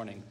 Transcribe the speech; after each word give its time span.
morning. 0.00 0.22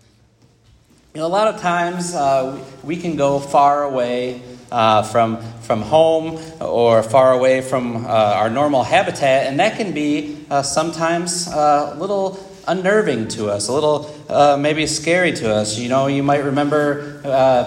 You 1.14 1.22
know, 1.22 1.28
a 1.28 1.30
lot 1.30 1.54
of 1.54 1.62
times 1.62 2.16
uh, 2.16 2.60
we, 2.84 2.98
can 2.98 3.18
go 3.18 3.38
far 3.38 3.84
away 3.84 4.42
uh, 4.72 5.04
from, 5.04 5.44
from 5.62 5.84
home 5.84 6.40
or 6.60 7.04
far 7.04 7.34
away 7.34 7.62
from 7.62 8.04
uh, 8.04 8.10
our 8.10 8.50
normal 8.50 8.82
habitat, 8.82 9.46
and 9.46 9.60
that 9.60 9.78
can 9.78 9.94
be 9.94 10.44
uh, 10.50 10.64
sometimes 10.64 11.48
uh, 11.50 11.94
a 11.94 12.00
little 12.00 12.40
unnerving 12.68 13.28
to 13.28 13.52
us, 13.52 13.68
a 13.68 13.72
little 13.72 14.12
uh, 14.28 14.58
maybe 14.60 14.88
scary 14.88 15.34
to 15.34 15.54
us. 15.54 15.78
You 15.78 15.90
know, 15.90 16.08
you 16.08 16.24
might 16.24 16.44
remember 16.46 17.22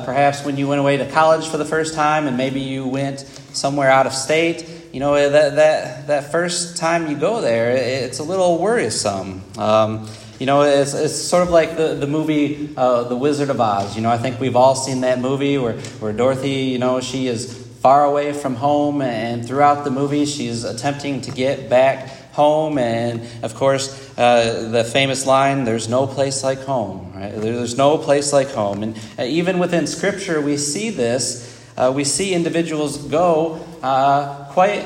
perhaps 0.05 0.45
when 0.45 0.57
you 0.57 0.67
went 0.67 0.81
away 0.81 0.97
to 0.97 1.09
college 1.09 1.47
for 1.47 1.57
the 1.57 1.65
first 1.65 1.95
time, 1.95 2.27
and 2.27 2.37
maybe 2.37 2.59
you 2.59 2.85
went 2.85 3.21
somewhere 3.53 3.93
out 3.93 4.09
of 4.09 4.13
state. 4.13 4.69
You 4.93 4.99
know, 4.99 5.15
that, 5.15 5.55
that, 5.55 6.09
that 6.09 6.33
first 6.33 6.79
time 6.79 7.09
you 7.09 7.17
go 7.17 7.41
there, 7.41 7.71
it's 7.71 8.19
a 8.19 8.25
little 8.25 8.59
worrisome. 8.59 9.45
Um, 9.57 10.09
you 10.39 10.47
know, 10.47 10.63
it's, 10.63 10.95
it's 10.95 11.15
sort 11.15 11.43
of 11.43 11.51
like 11.51 11.77
the, 11.77 11.95
the 11.95 12.07
movie 12.07 12.71
uh, 12.77 13.05
The 13.05 13.17
Wizard 13.17 13.51
of 13.51 13.61
Oz. 13.61 13.97
You 13.97 14.03
know, 14.03 14.11
I 14.11 14.19
think 14.19 14.41
we've 14.41 14.57
all 14.57 14.75
seen 14.75 15.03
that 15.03 15.19
movie 15.21 15.59
where, 15.59 15.75
where 16.01 16.13
Dorothy, 16.13 16.65
you 16.73 16.79
know, 16.79 17.01
she 17.01 17.27
is 17.27 17.63
far 17.81 18.05
away 18.05 18.33
from 18.33 18.55
home, 18.55 19.03
and 19.03 19.45
throughout 19.47 19.85
the 19.85 19.91
movie, 19.91 20.25
she's 20.25 20.63
attempting 20.63 21.21
to 21.23 21.31
get 21.33 21.69
back 21.69 22.09
home. 22.33 22.79
And 22.79 23.23
of 23.43 23.55
course, 23.55 24.17
uh, 24.17 24.69
the 24.71 24.85
famous 24.85 25.27
line, 25.27 25.65
there's 25.65 25.89
no 25.89 26.07
place 26.07 26.45
like 26.45 26.61
home, 26.61 27.13
right? 27.15 27.33
There's 27.35 27.77
no 27.77 27.99
place 27.99 28.33
like 28.33 28.51
home. 28.51 28.83
And 28.83 28.97
uh, 29.19 29.25
even 29.25 29.59
within 29.59 29.87
Scripture, 29.87 30.41
we 30.41 30.57
see 30.57 30.91
this. 30.91 31.49
Uh, 31.77 31.93
we 31.95 32.05
see 32.05 32.35
individuals 32.35 32.99
go 32.99 33.65
uh, 33.83 34.45
quite 34.53 34.85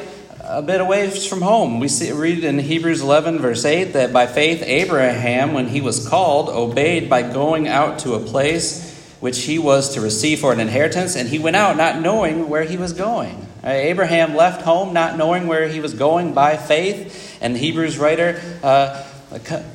a 0.49 0.63
bit 0.63 0.81
away 0.81 1.11
from 1.11 1.43
home. 1.43 1.81
We 1.81 1.89
see, 1.89 2.13
read 2.13 2.45
in 2.45 2.59
Hebrews 2.59 3.01
11, 3.01 3.41
verse 3.41 3.65
8, 3.65 3.93
that 3.95 4.13
by 4.13 4.27
faith 4.27 4.63
Abraham, 4.63 5.53
when 5.53 5.69
he 5.69 5.81
was 5.81 6.09
called, 6.09 6.49
obeyed 6.49 7.11
by 7.11 7.23
going 7.23 7.67
out 7.67 7.99
to 8.01 8.15
a 8.15 8.21
place 8.21 8.95
which 9.19 9.43
he 9.45 9.59
was 9.59 9.95
to 9.95 10.01
receive 10.01 10.41
for 10.41 10.53
an 10.53 10.61
inheritance, 10.61 11.17
and 11.17 11.29
he 11.29 11.39
went 11.39 11.57
out 11.57 11.77
not 11.77 12.01
knowing 12.01 12.49
where 12.49 12.63
he 12.63 12.77
was 12.77 12.93
going. 12.93 13.47
Uh, 13.65 13.71
Abraham 13.71 14.37
left 14.37 14.63
home 14.63 14.93
not 14.93 15.17
knowing 15.17 15.49
where 15.49 15.67
he 15.69 15.81
was 15.81 15.95
going 15.95 16.33
by 16.33 16.57
faith, 16.57 17.39
and 17.41 17.55
the 17.55 17.59
Hebrews 17.59 17.99
writer 17.99 18.41
uh, 18.63 19.05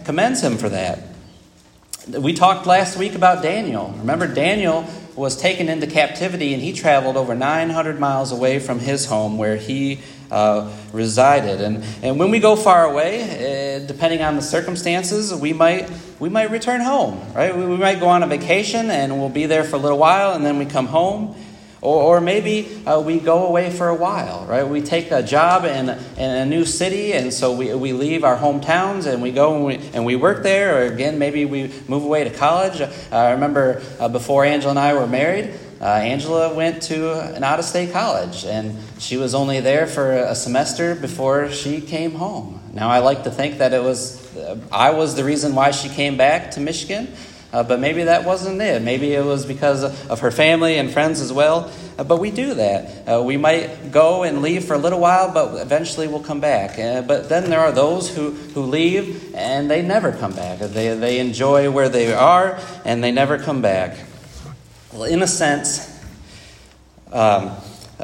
commends 0.05 0.41
him 0.41 0.57
for 0.57 0.69
that. 0.69 0.99
We 2.07 2.33
talked 2.33 2.65
last 2.65 2.97
week 2.97 3.13
about 3.13 3.43
Daniel. 3.43 3.93
Remember, 3.97 4.27
Daniel 4.27 4.85
was 5.15 5.35
taken 5.35 5.67
into 5.69 5.85
captivity 5.87 6.53
and 6.53 6.63
he 6.63 6.71
traveled 6.73 7.17
over 7.17 7.35
900 7.35 7.99
miles 7.99 8.31
away 8.31 8.59
from 8.59 8.79
his 8.79 9.05
home 9.05 9.37
where 9.37 9.57
he 9.57 9.99
uh, 10.31 10.71
resided. 10.93 11.61
And, 11.61 11.83
and 12.01 12.17
when 12.17 12.31
we 12.31 12.39
go 12.39 12.55
far 12.55 12.85
away, 12.85 13.75
uh, 13.75 13.85
depending 13.85 14.21
on 14.21 14.35
the 14.35 14.41
circumstances, 14.41 15.35
we 15.35 15.53
might, 15.53 15.91
we 16.19 16.29
might 16.29 16.49
return 16.49 16.81
home, 16.81 17.21
right? 17.33 17.55
We, 17.55 17.65
we 17.65 17.77
might 17.77 17.99
go 17.99 18.07
on 18.07 18.23
a 18.23 18.27
vacation 18.27 18.89
and 18.89 19.19
we'll 19.19 19.29
be 19.29 19.45
there 19.45 19.63
for 19.63 19.75
a 19.75 19.79
little 19.79 19.99
while 19.99 20.33
and 20.33 20.45
then 20.45 20.57
we 20.57 20.65
come 20.65 20.87
home. 20.87 21.35
Or, 21.81 22.17
or 22.17 22.21
maybe 22.21 22.83
uh, 22.85 23.01
we 23.01 23.19
go 23.19 23.47
away 23.47 23.71
for 23.71 23.89
a 23.89 23.95
while, 23.95 24.45
right? 24.45 24.63
We 24.63 24.81
take 24.81 25.09
a 25.09 25.23
job 25.23 25.65
in, 25.65 25.89
in 25.89 26.29
a 26.29 26.45
new 26.45 26.63
city, 26.63 27.13
and 27.13 27.33
so 27.33 27.53
we, 27.53 27.73
we 27.73 27.91
leave 27.91 28.23
our 28.23 28.37
hometowns 28.37 29.11
and 29.11 29.19
we 29.19 29.31
go 29.31 29.55
and 29.55 29.65
we, 29.65 29.75
and 29.95 30.05
we 30.05 30.15
work 30.15 30.43
there. 30.43 30.77
Or 30.77 30.93
again, 30.93 31.17
maybe 31.17 31.45
we 31.45 31.73
move 31.87 32.03
away 32.03 32.23
to 32.23 32.29
college. 32.29 32.87
I 33.11 33.31
remember 33.31 33.81
uh, 33.99 34.09
before 34.09 34.45
Angela 34.45 34.69
and 34.69 34.79
I 34.79 34.93
were 34.93 35.07
married, 35.07 35.55
uh, 35.81 35.85
Angela 35.85 36.53
went 36.53 36.83
to 36.83 37.19
an 37.35 37.43
out 37.43 37.59
of 37.59 37.65
state 37.65 37.91
college, 37.91 38.45
and 38.45 38.77
she 38.99 39.17
was 39.17 39.33
only 39.33 39.59
there 39.59 39.87
for 39.87 40.11
a 40.11 40.35
semester 40.35 40.93
before 40.93 41.49
she 41.49 41.81
came 41.81 42.11
home. 42.11 42.61
Now, 42.73 42.89
I 42.89 42.99
like 42.99 43.23
to 43.23 43.31
think 43.31 43.57
that 43.57 43.73
it 43.73 43.81
was 43.81 44.21
I 44.71 44.91
was 44.91 45.15
the 45.15 45.23
reason 45.23 45.55
why 45.55 45.71
she 45.71 45.89
came 45.89 46.17
back 46.17 46.51
to 46.51 46.59
Michigan. 46.59 47.13
Uh, 47.53 47.63
but 47.63 47.81
maybe 47.81 48.05
that 48.05 48.23
wasn't 48.23 48.61
it. 48.61 48.81
Maybe 48.81 49.13
it 49.13 49.25
was 49.25 49.45
because 49.45 49.83
of 49.83 50.21
her 50.21 50.31
family 50.31 50.77
and 50.77 50.89
friends 50.89 51.19
as 51.19 51.33
well. 51.33 51.69
Uh, 51.97 52.03
but 52.05 52.17
we 52.17 52.31
do 52.31 52.53
that. 52.53 53.07
Uh, 53.07 53.21
we 53.23 53.35
might 53.35 53.91
go 53.91 54.23
and 54.23 54.41
leave 54.41 54.63
for 54.63 54.73
a 54.73 54.77
little 54.77 55.01
while, 55.01 55.33
but 55.33 55.61
eventually 55.61 56.07
we'll 56.07 56.23
come 56.23 56.39
back. 56.39 56.79
Uh, 56.79 57.01
but 57.01 57.27
then 57.27 57.49
there 57.49 57.59
are 57.59 57.73
those 57.73 58.15
who, 58.15 58.31
who 58.31 58.61
leave 58.61 59.35
and 59.35 59.69
they 59.69 59.81
never 59.81 60.13
come 60.13 60.31
back. 60.31 60.59
They, 60.59 60.95
they 60.95 61.19
enjoy 61.19 61.69
where 61.69 61.89
they 61.89 62.13
are 62.13 62.57
and 62.85 63.03
they 63.03 63.11
never 63.11 63.37
come 63.37 63.61
back. 63.61 63.97
Well, 64.93 65.05
in 65.05 65.21
a 65.21 65.27
sense, 65.27 66.03
um, 67.13 67.55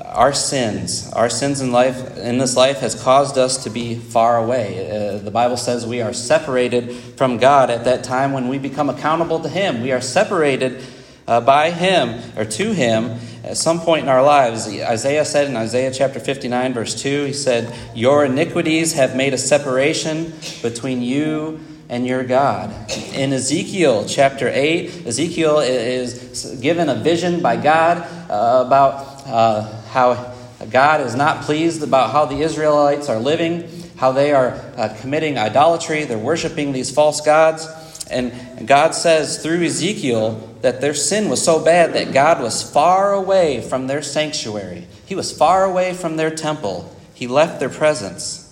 our 0.05 0.31
sins, 0.31 1.11
our 1.11 1.29
sins 1.29 1.59
in 1.59 1.73
life, 1.73 2.17
in 2.17 2.37
this 2.37 2.55
life, 2.55 2.79
has 2.79 2.95
caused 2.95 3.37
us 3.37 3.65
to 3.65 3.69
be 3.69 3.95
far 3.95 4.37
away. 4.37 4.89
Uh, 4.89 5.17
the 5.17 5.31
Bible 5.31 5.57
says 5.57 5.85
we 5.85 6.01
are 6.01 6.13
separated 6.13 6.95
from 7.17 7.39
God 7.39 7.69
at 7.69 7.83
that 7.83 8.05
time 8.05 8.31
when 8.31 8.47
we 8.47 8.57
become 8.57 8.89
accountable 8.89 9.41
to 9.41 9.49
Him. 9.49 9.81
We 9.81 9.91
are 9.91 9.99
separated 9.99 10.81
uh, 11.27 11.41
by 11.41 11.71
Him 11.71 12.21
or 12.37 12.45
to 12.45 12.71
Him 12.71 13.19
at 13.43 13.57
some 13.57 13.81
point 13.81 14.03
in 14.03 14.09
our 14.09 14.23
lives. 14.23 14.65
Isaiah 14.65 15.25
said 15.25 15.49
in 15.49 15.57
Isaiah 15.57 15.91
chapter 15.91 16.21
59, 16.21 16.73
verse 16.73 17.01
2, 17.01 17.25
he 17.25 17.33
said, 17.33 17.75
Your 17.95 18.23
iniquities 18.23 18.93
have 18.93 19.13
made 19.13 19.33
a 19.33 19.37
separation 19.37 20.31
between 20.61 21.01
you 21.01 21.59
and 21.89 22.05
your 22.05 22.23
God. 22.23 22.73
In 23.13 23.31
Ezekiel 23.33 24.05
chapter 24.07 24.49
8, 24.49 25.07
Ezekiel 25.07 25.59
is 25.59 26.57
given 26.61 26.89
a 26.89 26.95
vision 26.95 27.41
by 27.41 27.57
God 27.57 27.97
uh, 28.29 28.63
about 28.65 29.25
uh, 29.25 29.81
how 29.87 30.35
God 30.69 31.01
is 31.01 31.15
not 31.15 31.43
pleased 31.43 31.83
about 31.83 32.11
how 32.11 32.25
the 32.25 32.41
Israelites 32.41 33.09
are 33.09 33.19
living, 33.19 33.69
how 33.97 34.11
they 34.11 34.33
are 34.33 34.53
uh, 34.75 34.95
committing 34.99 35.37
idolatry, 35.37 36.03
they're 36.03 36.17
worshiping 36.17 36.71
these 36.71 36.91
false 36.91 37.21
gods. 37.21 37.67
And 38.09 38.67
God 38.67 38.93
says 38.93 39.41
through 39.41 39.63
Ezekiel 39.63 40.55
that 40.61 40.81
their 40.81 40.93
sin 40.93 41.29
was 41.29 41.43
so 41.43 41.63
bad 41.63 41.93
that 41.93 42.13
God 42.13 42.41
was 42.41 42.63
far 42.63 43.13
away 43.13 43.61
from 43.61 43.87
their 43.87 44.01
sanctuary. 44.01 44.87
He 45.05 45.15
was 45.15 45.35
far 45.35 45.65
away 45.65 45.93
from 45.93 46.17
their 46.17 46.31
temple. 46.31 46.93
He 47.13 47.27
left 47.27 47.59
their 47.59 47.69
presence. 47.69 48.46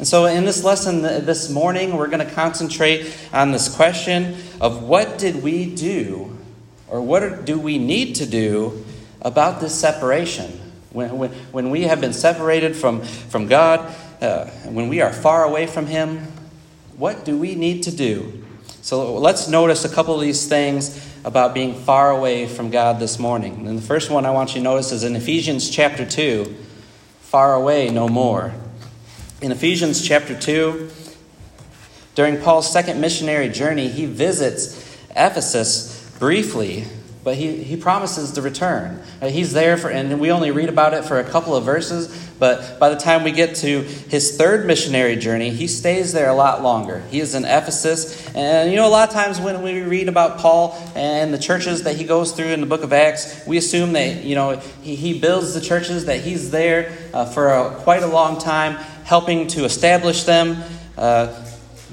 And 0.00 0.08
so, 0.08 0.24
in 0.24 0.46
this 0.46 0.64
lesson 0.64 1.02
this 1.02 1.50
morning, 1.50 1.94
we're 1.94 2.06
going 2.06 2.26
to 2.26 2.34
concentrate 2.34 3.14
on 3.34 3.52
this 3.52 3.68
question 3.68 4.34
of 4.58 4.82
what 4.82 5.18
did 5.18 5.42
we 5.42 5.66
do, 5.66 6.38
or 6.88 7.02
what 7.02 7.44
do 7.44 7.60
we 7.60 7.76
need 7.76 8.14
to 8.14 8.24
do 8.24 8.82
about 9.20 9.60
this 9.60 9.78
separation? 9.78 10.58
When, 10.88 11.18
when, 11.18 11.30
when 11.52 11.70
we 11.70 11.82
have 11.82 12.00
been 12.00 12.14
separated 12.14 12.76
from, 12.76 13.02
from 13.02 13.46
God, 13.46 13.94
uh, 14.22 14.46
when 14.70 14.88
we 14.88 15.02
are 15.02 15.12
far 15.12 15.44
away 15.44 15.66
from 15.66 15.84
Him, 15.84 16.32
what 16.96 17.26
do 17.26 17.36
we 17.36 17.54
need 17.54 17.82
to 17.82 17.94
do? 17.94 18.42
So 18.80 19.18
let's 19.18 19.48
notice 19.48 19.84
a 19.84 19.90
couple 19.90 20.14
of 20.14 20.22
these 20.22 20.48
things 20.48 21.06
about 21.26 21.52
being 21.52 21.74
far 21.74 22.10
away 22.10 22.46
from 22.46 22.70
God 22.70 23.00
this 23.00 23.18
morning. 23.18 23.68
And 23.68 23.76
the 23.76 23.82
first 23.82 24.10
one 24.10 24.24
I 24.24 24.30
want 24.30 24.54
you 24.54 24.60
to 24.60 24.64
notice 24.64 24.92
is 24.92 25.04
in 25.04 25.14
Ephesians 25.14 25.68
chapter 25.68 26.06
2 26.06 26.56
far 27.20 27.52
away 27.52 27.90
no 27.90 28.08
more. 28.08 28.54
In 29.42 29.52
Ephesians 29.52 30.06
chapter 30.06 30.38
2, 30.38 30.90
during 32.14 32.42
Paul's 32.42 32.70
second 32.70 33.00
missionary 33.00 33.48
journey, 33.48 33.88
he 33.88 34.04
visits 34.04 34.76
Ephesus 35.16 36.14
briefly 36.18 36.84
but 37.22 37.36
he, 37.36 37.62
he 37.62 37.76
promises 37.76 38.32
to 38.32 38.42
return. 38.42 39.02
Uh, 39.20 39.28
he's 39.28 39.52
there 39.52 39.76
for, 39.76 39.90
and 39.90 40.20
we 40.20 40.30
only 40.30 40.50
read 40.50 40.70
about 40.70 40.94
it 40.94 41.04
for 41.04 41.18
a 41.18 41.24
couple 41.24 41.54
of 41.54 41.64
verses, 41.64 42.28
but 42.38 42.78
by 42.78 42.88
the 42.88 42.96
time 42.96 43.24
we 43.24 43.30
get 43.30 43.56
to 43.56 43.82
his 43.82 44.38
third 44.38 44.66
missionary 44.66 45.16
journey, 45.16 45.50
he 45.50 45.66
stays 45.66 46.14
there 46.14 46.30
a 46.30 46.34
lot 46.34 46.62
longer. 46.62 47.02
He 47.10 47.20
is 47.20 47.34
in 47.34 47.44
Ephesus. 47.44 48.34
And 48.34 48.70
you 48.70 48.76
know, 48.76 48.88
a 48.88 48.90
lot 48.90 49.08
of 49.08 49.14
times 49.14 49.38
when 49.38 49.60
we 49.62 49.82
read 49.82 50.08
about 50.08 50.38
Paul 50.38 50.78
and 50.94 51.34
the 51.34 51.38
churches 51.38 51.82
that 51.82 51.96
he 51.96 52.04
goes 52.04 52.32
through 52.32 52.46
in 52.46 52.60
the 52.60 52.66
book 52.66 52.82
of 52.82 52.92
Acts, 52.94 53.46
we 53.46 53.58
assume 53.58 53.92
that, 53.92 54.24
you 54.24 54.34
know, 54.34 54.56
he, 54.80 54.96
he 54.96 55.18
builds 55.18 55.52
the 55.52 55.60
churches, 55.60 56.06
that 56.06 56.20
he's 56.20 56.50
there 56.50 56.96
uh, 57.12 57.26
for 57.26 57.48
a, 57.48 57.74
quite 57.80 58.02
a 58.02 58.06
long 58.06 58.38
time, 58.40 58.78
helping 59.10 59.48
to 59.48 59.64
establish 59.64 60.22
them. 60.22 60.56
Uh, 60.96 61.26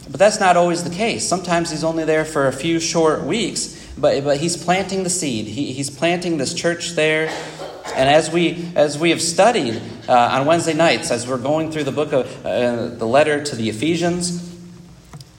but 0.07 0.19
that's 0.19 0.39
not 0.39 0.55
always 0.55 0.83
the 0.83 0.95
case. 0.95 1.27
Sometimes 1.27 1.71
he's 1.71 1.83
only 1.83 2.05
there 2.05 2.23
for 2.23 2.45
a 2.47 2.53
few 2.53 2.79
short 2.79 3.23
weeks. 3.23 3.91
But, 3.97 4.23
but 4.23 4.37
he's 4.37 4.55
planting 4.55 5.01
the 5.01 5.09
seed. 5.09 5.47
He, 5.47 5.73
he's 5.73 5.89
planting 5.89 6.37
this 6.37 6.53
church 6.53 6.91
there. 6.91 7.27
And 7.95 8.07
as 8.07 8.29
we, 8.29 8.69
as 8.75 8.99
we 8.99 9.09
have 9.09 9.19
studied 9.19 9.81
uh, 10.07 10.13
on 10.33 10.45
Wednesday 10.45 10.75
nights, 10.75 11.09
as 11.09 11.27
we're 11.27 11.39
going 11.39 11.71
through 11.71 11.85
the 11.85 11.91
book 11.91 12.13
of 12.13 12.45
uh, 12.45 12.89
the 12.89 13.07
letter 13.07 13.43
to 13.43 13.55
the 13.55 13.67
Ephesians, 13.67 14.55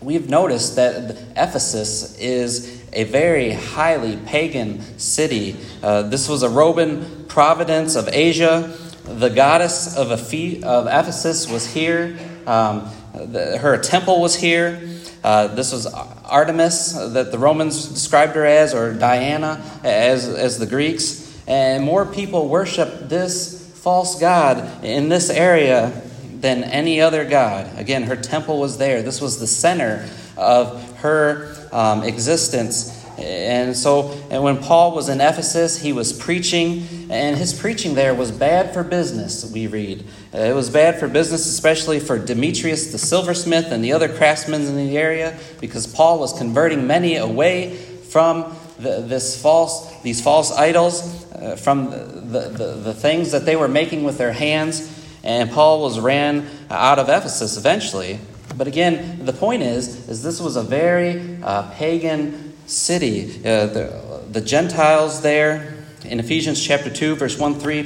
we've 0.01 0.29
noticed 0.29 0.75
that 0.75 1.17
Ephesus 1.37 2.19
is 2.19 2.85
a 2.93 3.05
very 3.05 3.53
highly 3.53 4.17
pagan 4.27 4.81
city. 4.99 5.57
Uh, 5.81 6.03
this 6.03 6.29
was 6.29 6.43
a 6.43 6.49
Roman 6.49 7.27
province 7.27 7.95
of 7.95 8.09
Asia. 8.09 8.77
The 9.09 9.31
goddess 9.31 9.97
of, 9.97 10.13
Ephes- 10.13 10.63
of 10.63 10.87
Ephesus 10.87 11.49
was 11.51 11.67
here. 11.67 12.19
Um, 12.47 12.89
the, 13.15 13.59
her 13.59 13.79
temple 13.79 14.21
was 14.21 14.37
here. 14.37 14.87
Uh, 15.25 15.49
this 15.49 15.73
was 15.73 15.87
Artemis 15.87 16.93
that 16.93 17.33
the 17.33 17.39
Romans 17.39 17.89
described 17.89 18.37
her 18.37 18.45
as, 18.45 18.75
or 18.75 18.93
Diana 18.93 19.63
as, 19.83 20.29
as 20.29 20.59
the 20.59 20.67
Greeks. 20.67 21.43
And 21.47 21.83
more 21.83 22.05
people 22.07 22.49
worship 22.49 23.09
this 23.09 23.73
false 23.83 24.21
god 24.21 24.85
in 24.85 25.09
this 25.09 25.31
area 25.31 26.03
than 26.41 26.63
any 26.63 27.01
other 27.01 27.25
god. 27.25 27.79
Again, 27.79 28.05
her 28.05 28.17
temple 28.17 28.61
was 28.61 28.79
there. 28.79 29.03
This 29.03 29.21
was 29.21 29.41
the 29.41 29.47
center 29.47 30.09
of 30.37 30.99
her 30.99 31.57
um, 31.73 32.03
existence. 32.03 32.98
And 33.19 33.77
so, 33.77 34.13
and 34.31 34.45
when 34.45 34.59
Paul 34.59 34.95
was 34.95 35.09
in 35.09 35.21
Ephesus, 35.21 35.81
he 35.81 35.93
was 35.93 36.13
preaching, 36.13 36.87
and 37.11 37.37
his 37.37 37.53
preaching 37.53 37.95
there 37.95 38.15
was 38.15 38.31
bad 38.31 38.73
for 38.73 38.85
business, 38.85 39.51
we 39.53 39.67
read. 39.67 40.05
It 40.33 40.55
was 40.55 40.71
bad 40.71 41.01
for 41.01 41.09
business, 41.09 41.47
especially 41.47 41.99
for 41.99 42.17
Demetrius 42.17 42.93
the 42.93 42.99
silversmith 42.99 43.73
and 43.73 43.83
the 43.83 43.93
other 43.93 44.09
craftsmen 44.09 44.63
in 44.63 44.77
the 44.77 44.97
area, 44.97 45.37
because 45.61 45.87
Paul 45.87 46.21
was 46.21 46.33
converting 46.39 46.87
many 46.87 47.17
away 47.17 47.75
from 47.77 48.57
the, 48.79 49.01
this 49.01 49.41
false, 49.41 50.01
these 50.03 50.23
false 50.23 50.53
idols, 50.53 51.27
uh, 51.33 51.57
from 51.57 51.91
the, 51.91 52.53
the, 52.57 52.73
the 52.75 52.95
things 52.95 53.33
that 53.33 53.45
they 53.45 53.57
were 53.57 53.69
making 53.69 54.05
with 54.05 54.17
their 54.17 54.33
hands. 54.33 54.95
And 55.25 55.51
Paul 55.51 55.83
was 55.83 55.99
ran 55.99 56.49
out 56.71 57.01
of 57.01 57.09
Ephesus 57.09 57.57
eventually. 57.57 58.21
But 58.57 58.69
again, 58.69 59.25
the 59.25 59.33
point 59.33 59.63
is, 59.63 60.09
is 60.09 60.23
this 60.23 60.41
was 60.41 60.57
a 60.57 60.63
very 60.63 61.39
uh, 61.43 61.71
pagan 61.73 62.48
city. 62.69 63.39
Uh, 63.39 63.67
the, 63.67 64.23
the 64.31 64.41
Gentiles 64.43 65.23
there, 65.23 65.75
in 66.05 66.21
Ephesians 66.21 66.65
chapter 66.65 66.91
2, 66.91 67.17
verse 67.17 67.39
1 67.39 67.59
3, 67.59 67.83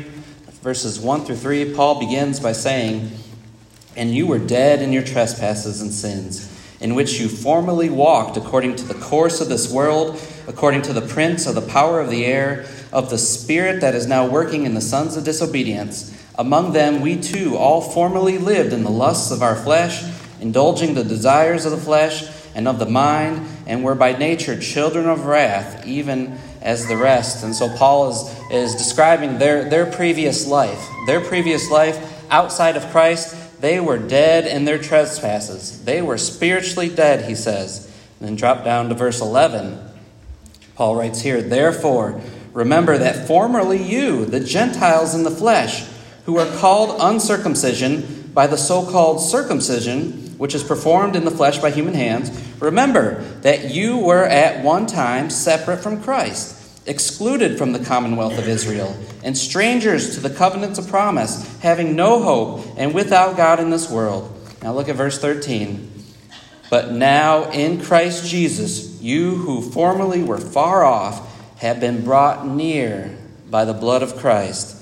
verses 0.60 1.00
1 1.00 1.24
through 1.24 1.36
3, 1.36 1.74
Paul 1.74 2.00
begins 2.00 2.40
by 2.40 2.52
saying, 2.52 3.12
And 3.96 4.12
you 4.12 4.26
were 4.26 4.40
dead 4.40 4.82
in 4.82 4.92
your 4.92 5.04
trespasses 5.04 5.80
and 5.80 5.92
sins, 5.92 6.48
in 6.80 6.96
which 6.96 7.20
you 7.20 7.28
formerly 7.28 7.90
walked 7.90 8.36
according 8.36 8.74
to 8.76 8.84
the 8.84 8.94
course 8.94 9.40
of 9.40 9.48
this 9.48 9.72
world, 9.72 10.20
according 10.48 10.82
to 10.82 10.92
the 10.92 11.00
prince 11.00 11.46
of 11.46 11.54
the 11.54 11.62
power 11.62 12.00
of 12.00 12.10
the 12.10 12.26
air, 12.26 12.66
of 12.92 13.08
the 13.08 13.18
spirit 13.18 13.80
that 13.80 13.94
is 13.94 14.06
now 14.06 14.28
working 14.28 14.66
in 14.66 14.74
the 14.74 14.80
sons 14.80 15.16
of 15.16 15.24
disobedience. 15.24 16.10
Among 16.34 16.72
them 16.72 17.00
we 17.00 17.20
too 17.20 17.56
all 17.56 17.80
formerly 17.80 18.36
lived 18.36 18.72
in 18.72 18.82
the 18.82 18.90
lusts 18.90 19.30
of 19.30 19.42
our 19.42 19.54
flesh, 19.54 20.02
indulging 20.40 20.94
the 20.94 21.04
desires 21.04 21.64
of 21.64 21.70
the 21.70 21.78
flesh 21.78 22.41
and 22.54 22.68
of 22.68 22.78
the 22.78 22.86
mind, 22.86 23.46
and 23.66 23.82
were 23.82 23.94
by 23.94 24.16
nature 24.16 24.58
children 24.58 25.08
of 25.08 25.26
wrath, 25.26 25.86
even 25.86 26.38
as 26.60 26.86
the 26.86 26.96
rest. 26.96 27.44
And 27.44 27.54
so 27.54 27.74
Paul 27.76 28.10
is, 28.10 28.40
is 28.50 28.74
describing 28.74 29.38
their, 29.38 29.68
their 29.68 29.86
previous 29.86 30.46
life. 30.46 30.86
Their 31.06 31.20
previous 31.20 31.70
life 31.70 31.98
outside 32.30 32.76
of 32.76 32.90
Christ, 32.90 33.60
they 33.60 33.80
were 33.80 33.98
dead 33.98 34.46
in 34.46 34.64
their 34.64 34.78
trespasses. 34.78 35.84
They 35.84 36.02
were 36.02 36.18
spiritually 36.18 36.88
dead, 36.88 37.28
he 37.28 37.34
says. 37.34 37.86
And 38.18 38.28
then 38.28 38.36
drop 38.36 38.64
down 38.64 38.88
to 38.88 38.94
verse 38.94 39.20
11. 39.20 39.78
Paul 40.74 40.96
writes 40.96 41.20
here, 41.20 41.42
Therefore, 41.42 42.20
remember 42.52 42.98
that 42.98 43.26
formerly 43.26 43.82
you, 43.82 44.24
the 44.24 44.40
Gentiles 44.40 45.14
in 45.14 45.22
the 45.22 45.30
flesh, 45.30 45.86
who 46.24 46.38
are 46.38 46.56
called 46.58 47.00
uncircumcision 47.00 48.30
by 48.32 48.46
the 48.46 48.56
so 48.56 48.88
called 48.88 49.20
circumcision, 49.20 50.21
which 50.42 50.56
is 50.56 50.64
performed 50.64 51.14
in 51.14 51.24
the 51.24 51.30
flesh 51.30 51.58
by 51.58 51.70
human 51.70 51.94
hands, 51.94 52.28
remember 52.58 53.22
that 53.42 53.70
you 53.70 53.96
were 53.96 54.24
at 54.24 54.64
one 54.64 54.88
time 54.88 55.30
separate 55.30 55.76
from 55.76 56.02
Christ, 56.02 56.82
excluded 56.84 57.56
from 57.56 57.70
the 57.70 57.78
commonwealth 57.78 58.36
of 58.36 58.48
Israel, 58.48 58.92
and 59.22 59.38
strangers 59.38 60.16
to 60.16 60.20
the 60.20 60.34
covenants 60.34 60.80
of 60.80 60.88
promise, 60.88 61.46
having 61.60 61.94
no 61.94 62.20
hope 62.20 62.66
and 62.76 62.92
without 62.92 63.36
God 63.36 63.60
in 63.60 63.70
this 63.70 63.88
world. 63.88 64.36
Now 64.64 64.72
look 64.72 64.88
at 64.88 64.96
verse 64.96 65.16
13. 65.16 65.92
But 66.68 66.90
now 66.90 67.48
in 67.52 67.80
Christ 67.80 68.28
Jesus, 68.28 69.00
you 69.00 69.36
who 69.36 69.62
formerly 69.62 70.24
were 70.24 70.38
far 70.38 70.82
off 70.82 71.56
have 71.58 71.78
been 71.78 72.04
brought 72.04 72.44
near 72.44 73.16
by 73.48 73.64
the 73.64 73.74
blood 73.74 74.02
of 74.02 74.16
Christ. 74.16 74.76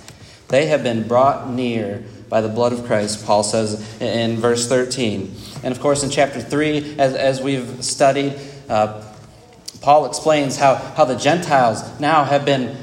They 0.49 0.69
have 0.69 0.83
been 0.83 1.07
brought 1.07 1.51
near 1.51 2.03
by 2.31 2.41
the 2.41 2.49
blood 2.49 2.73
of 2.73 2.87
Christ, 2.87 3.27
Paul 3.27 3.43
says 3.43 4.01
in 4.01 4.39
verse 4.39 4.69
13. 4.69 5.35
And 5.63 5.73
of 5.73 5.81
course, 5.81 6.03
in 6.03 6.11
chapter 6.11 6.41
3, 6.41 6.99
as, 6.99 7.15
as 7.15 7.41
we've 7.41 7.85
studied, 7.85 8.39
uh, 8.69 9.03
Paul 9.81 10.07
explains 10.07 10.57
how, 10.57 10.75
how 10.75 11.05
the 11.05 11.17
Gentiles 11.17 12.01
now 12.01 12.25
have 12.25 12.45
been 12.45 12.77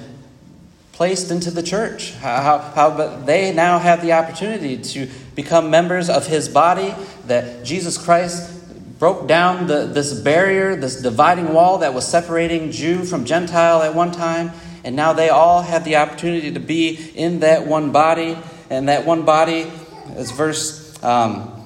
placed 0.94 1.29
into 1.29 1.51
the 1.51 1.62
church, 1.62 2.13
how, 2.15 2.57
how 2.57 2.89
they 3.24 3.53
now 3.53 3.77
have 3.77 4.01
the 4.01 4.13
opportunity 4.13 4.77
to 4.77 5.07
become 5.35 5.69
members 5.69 6.09
of 6.09 6.25
his 6.25 6.50
body, 6.50 6.95
that 7.27 7.63
Jesus 7.63 7.97
Christ 7.97 8.53
broke 8.97 9.27
down 9.27 9.68
the, 9.68 9.85
this 9.85 10.19
barrier, 10.19 10.75
this 10.75 11.01
dividing 11.01 11.53
wall 11.53 11.77
that 11.79 11.94
was 11.94 12.07
separating 12.07 12.71
Jew 12.71 13.06
from 13.06 13.25
Gentile 13.25 13.83
at 13.83 13.94
one 13.94 14.12
time, 14.12 14.51
and 14.83 14.95
now 14.95 15.13
they 15.13 15.29
all 15.29 15.62
have 15.62 15.83
the 15.83 15.97
opportunity 15.97 16.51
to 16.51 16.59
be 16.59 17.12
in 17.13 17.41
that 17.41 17.68
one 17.68 17.91
body 17.91 18.35
and 18.71 18.89
that 18.89 19.06
one 19.06 19.24
body, 19.24 19.71
as 20.15 20.31
verse 20.31 21.01
um, 21.03 21.56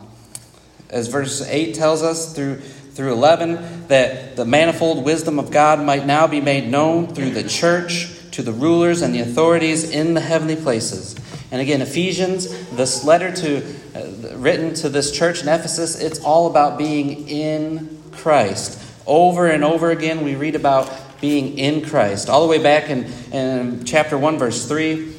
as 0.91 1.07
verse 1.07 1.41
eight 1.47 1.75
tells 1.75 2.03
us 2.03 2.35
through 2.35 2.57
through 2.93 3.13
eleven, 3.13 3.87
that 3.87 4.35
the 4.35 4.45
manifold 4.45 5.03
wisdom 5.03 5.39
of 5.39 5.49
God 5.49 5.83
might 5.83 6.05
now 6.05 6.27
be 6.27 6.41
made 6.41 6.69
known 6.69 7.07
through 7.07 7.31
the 7.31 7.43
church 7.47 8.09
to 8.31 8.41
the 8.41 8.51
rulers 8.51 9.01
and 9.01 9.15
the 9.15 9.21
authorities 9.21 9.89
in 9.89 10.13
the 10.13 10.21
heavenly 10.21 10.55
places. 10.55 11.15
And 11.51 11.61
again, 11.61 11.81
Ephesians, 11.81 12.49
this 12.71 13.03
letter 13.03 13.31
to 13.33 13.75
uh, 13.93 14.37
written 14.37 14.73
to 14.75 14.89
this 14.89 15.11
church 15.11 15.41
in 15.41 15.49
Ephesus, 15.49 15.99
it's 15.99 16.19
all 16.19 16.47
about 16.47 16.77
being 16.77 17.27
in 17.27 18.01
Christ. 18.11 18.81
Over 19.05 19.47
and 19.47 19.63
over 19.63 19.91
again, 19.91 20.23
we 20.23 20.35
read 20.35 20.55
about 20.55 20.89
being 21.19 21.57
in 21.57 21.83
Christ. 21.83 22.29
All 22.29 22.41
the 22.41 22.47
way 22.47 22.61
back 22.61 22.89
in, 22.89 23.05
in 23.31 23.83
chapter 23.83 24.17
1, 24.17 24.39
verse 24.39 24.67
3, 24.67 25.13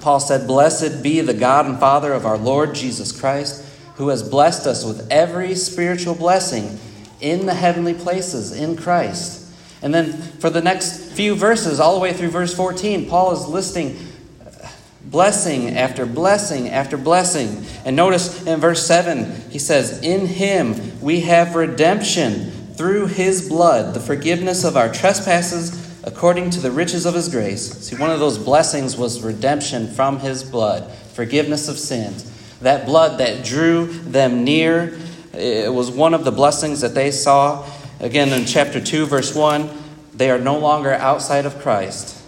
Paul 0.00 0.20
said, 0.20 0.46
Blessed 0.46 1.02
be 1.02 1.20
the 1.20 1.34
God 1.34 1.66
and 1.66 1.80
Father 1.80 2.12
of 2.12 2.24
our 2.24 2.38
Lord 2.38 2.74
Jesus 2.74 3.18
Christ, 3.18 3.64
who 3.96 4.08
has 4.08 4.22
blessed 4.22 4.66
us 4.66 4.84
with 4.84 5.10
every 5.10 5.54
spiritual 5.54 6.14
blessing 6.14 6.78
in 7.20 7.46
the 7.46 7.54
heavenly 7.54 7.94
places 7.94 8.52
in 8.52 8.76
Christ. 8.76 9.52
And 9.82 9.94
then 9.94 10.12
for 10.12 10.50
the 10.50 10.60
next 10.60 11.12
few 11.12 11.34
verses, 11.34 11.80
all 11.80 11.94
the 11.94 12.00
way 12.00 12.12
through 12.12 12.28
verse 12.28 12.54
14, 12.54 13.08
Paul 13.08 13.32
is 13.32 13.46
listing 13.46 13.96
uh, 14.40 14.68
blessing 15.04 15.76
after 15.76 16.06
blessing 16.06 16.68
after 16.68 16.96
blessing. 16.96 17.64
And 17.84 17.96
notice 17.96 18.46
in 18.46 18.60
verse 18.60 18.86
7, 18.86 19.50
he 19.50 19.58
says, 19.58 20.02
In 20.02 20.26
him 20.26 21.00
we 21.00 21.20
have 21.22 21.54
redemption 21.54 22.50
through 22.74 23.06
his 23.06 23.48
blood, 23.48 23.94
the 23.94 24.00
forgiveness 24.00 24.64
of 24.64 24.76
our 24.76 24.92
trespasses 24.92 25.84
according 26.04 26.50
to 26.50 26.60
the 26.60 26.70
riches 26.70 27.04
of 27.04 27.14
his 27.14 27.28
grace. 27.28 27.72
See, 27.80 27.96
one 27.96 28.10
of 28.10 28.20
those 28.20 28.38
blessings 28.38 28.96
was 28.96 29.22
redemption 29.22 29.88
from 29.88 30.20
his 30.20 30.44
blood, 30.44 30.90
forgiveness 31.14 31.68
of 31.68 31.78
sins. 31.78 32.32
That 32.60 32.86
blood 32.86 33.18
that 33.18 33.44
drew 33.44 33.86
them 33.86 34.44
near, 34.44 34.98
it 35.32 35.72
was 35.72 35.90
one 35.90 36.14
of 36.14 36.24
the 36.24 36.32
blessings 36.32 36.80
that 36.80 36.94
they 36.94 37.10
saw. 37.10 37.68
Again, 38.00 38.32
in 38.32 38.46
chapter 38.46 38.80
2, 38.80 39.06
verse 39.06 39.34
1, 39.34 39.70
they 40.14 40.30
are 40.30 40.38
no 40.38 40.58
longer 40.58 40.92
outside 40.92 41.44
of 41.44 41.58
Christ. 41.60 42.22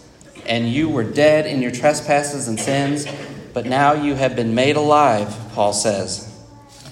And 0.46 0.68
you 0.68 0.88
were 0.88 1.04
dead 1.04 1.46
in 1.46 1.62
your 1.62 1.70
trespasses 1.70 2.48
and 2.48 2.60
sins, 2.60 3.06
but 3.54 3.66
now 3.66 3.92
you 3.92 4.14
have 4.14 4.36
been 4.36 4.54
made 4.54 4.76
alive, 4.76 5.34
Paul 5.52 5.72
says. 5.72 6.28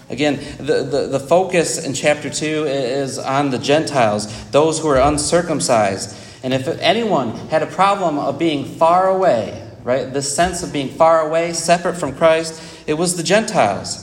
Again, 0.09 0.37
the, 0.59 0.85
the, 0.85 1.07
the 1.09 1.21
focus 1.21 1.85
in 1.85 1.93
chapter 1.93 2.31
2 2.31 2.65
is 2.65 3.19
on 3.19 3.51
the 3.51 3.59
Gentiles, 3.59 4.51
those 4.51 4.79
who 4.79 4.89
are 4.89 5.01
uncircumcised. 5.01 6.17
And 6.43 6.55
if 6.55 6.69
anyone 6.81 7.33
had 7.49 7.63
a 7.63 7.67
problem 7.67 8.19
of 8.19 8.39
being 8.39 8.65
far 8.65 9.09
away, 9.09 9.69
right, 9.83 10.13
this 10.13 10.35
sense 10.35 10.63
of 10.63 10.73
being 10.73 10.89
far 10.89 11.27
away, 11.27 11.53
separate 11.53 11.97
from 11.97 12.15
Christ, 12.15 12.63
it 12.87 12.95
was 12.95 13.17
the 13.17 13.23
Gentiles. 13.23 14.03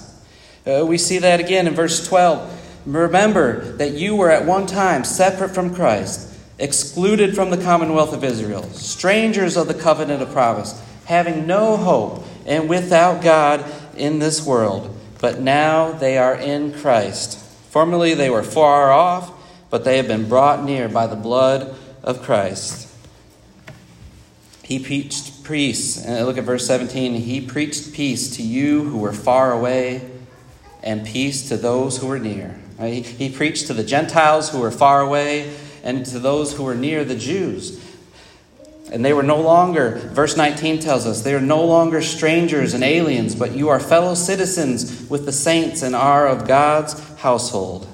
Uh, 0.66 0.86
we 0.86 0.98
see 0.98 1.20
that 1.20 1.40
again 1.40 1.68
in 1.68 1.74
verse 1.74 2.08
12. 2.08 2.62
Remember 2.86 3.72
that 3.78 3.92
you 3.92 4.16
were 4.16 4.30
at 4.30 4.46
one 4.46 4.66
time 4.66 5.04
separate 5.04 5.50
from 5.50 5.74
Christ, 5.74 6.34
excluded 6.60 7.36
from 7.36 7.50
the 7.50 7.58
commonwealth 7.58 8.14
of 8.14 8.24
Israel, 8.24 8.64
strangers 8.74 9.56
of 9.58 9.68
the 9.68 9.74
covenant 9.74 10.22
of 10.22 10.32
promise, 10.32 10.82
having 11.06 11.48
no 11.48 11.78
hope, 11.78 12.26
and 12.46 12.70
without 12.70 13.22
God 13.22 13.66
in 13.96 14.20
this 14.20 14.46
world. 14.46 14.96
But 15.20 15.40
now 15.40 15.92
they 15.92 16.18
are 16.18 16.36
in 16.36 16.74
Christ. 16.74 17.40
Formerly 17.70 18.14
they 18.14 18.30
were 18.30 18.44
far 18.44 18.92
off, 18.92 19.32
but 19.70 19.86
they 19.86 19.98
have 19.98 20.08
been 20.08 20.28
brought 20.28 20.64
near 20.64 20.90
by 20.90 21.08
the 21.08 21.16
blood 21.16 21.76
of 22.04 22.22
Christ. 22.22 22.90
He 24.64 24.80
preached 24.80 25.33
peace. 25.44 26.04
And 26.04 26.26
look 26.26 26.38
at 26.38 26.44
verse 26.44 26.66
17. 26.68 27.16
He 27.16 27.42
preached 27.42 27.94
peace 27.94 28.36
to 28.38 28.44
you 28.44 28.84
who 28.84 28.98
were 28.98 29.14
far 29.14 29.52
away 29.52 30.10
and 30.82 31.06
peace 31.06 31.48
to 31.50 31.58
those 31.58 31.98
who 31.98 32.08
were 32.08 32.20
near. 32.20 32.60
He 32.80 33.30
preached 33.30 33.68
to 33.68 33.74
the 33.74 33.84
Gentiles 33.84 34.50
who 34.50 34.60
were 34.60 34.72
far 34.72 35.02
away 35.02 35.56
and 35.84 36.06
to 36.08 36.20
those 36.20 36.54
who 36.54 36.64
were 36.64 36.76
near 36.76 37.06
the 37.06 37.16
Jews. 37.16 37.82
And 38.92 39.04
they 39.04 39.14
were 39.14 39.24
no 39.24 39.40
longer, 39.40 39.98
verse 40.14 40.38
19 40.38 40.80
tells 40.80 41.08
us, 41.08 41.22
they 41.22 41.34
are 41.34 41.42
no 41.42 41.64
longer 41.64 42.02
strangers 42.02 42.74
and 42.74 42.84
aliens, 42.84 43.34
but 43.34 43.54
you 43.54 43.70
are 43.70 43.80
fellow 43.80 44.14
citizens 44.14 45.10
with 45.10 45.26
the 45.26 45.32
saints 45.32 45.82
and 45.82 45.96
are 45.96 46.28
of 46.28 46.48
God's 46.48 47.00
household. 47.16 47.88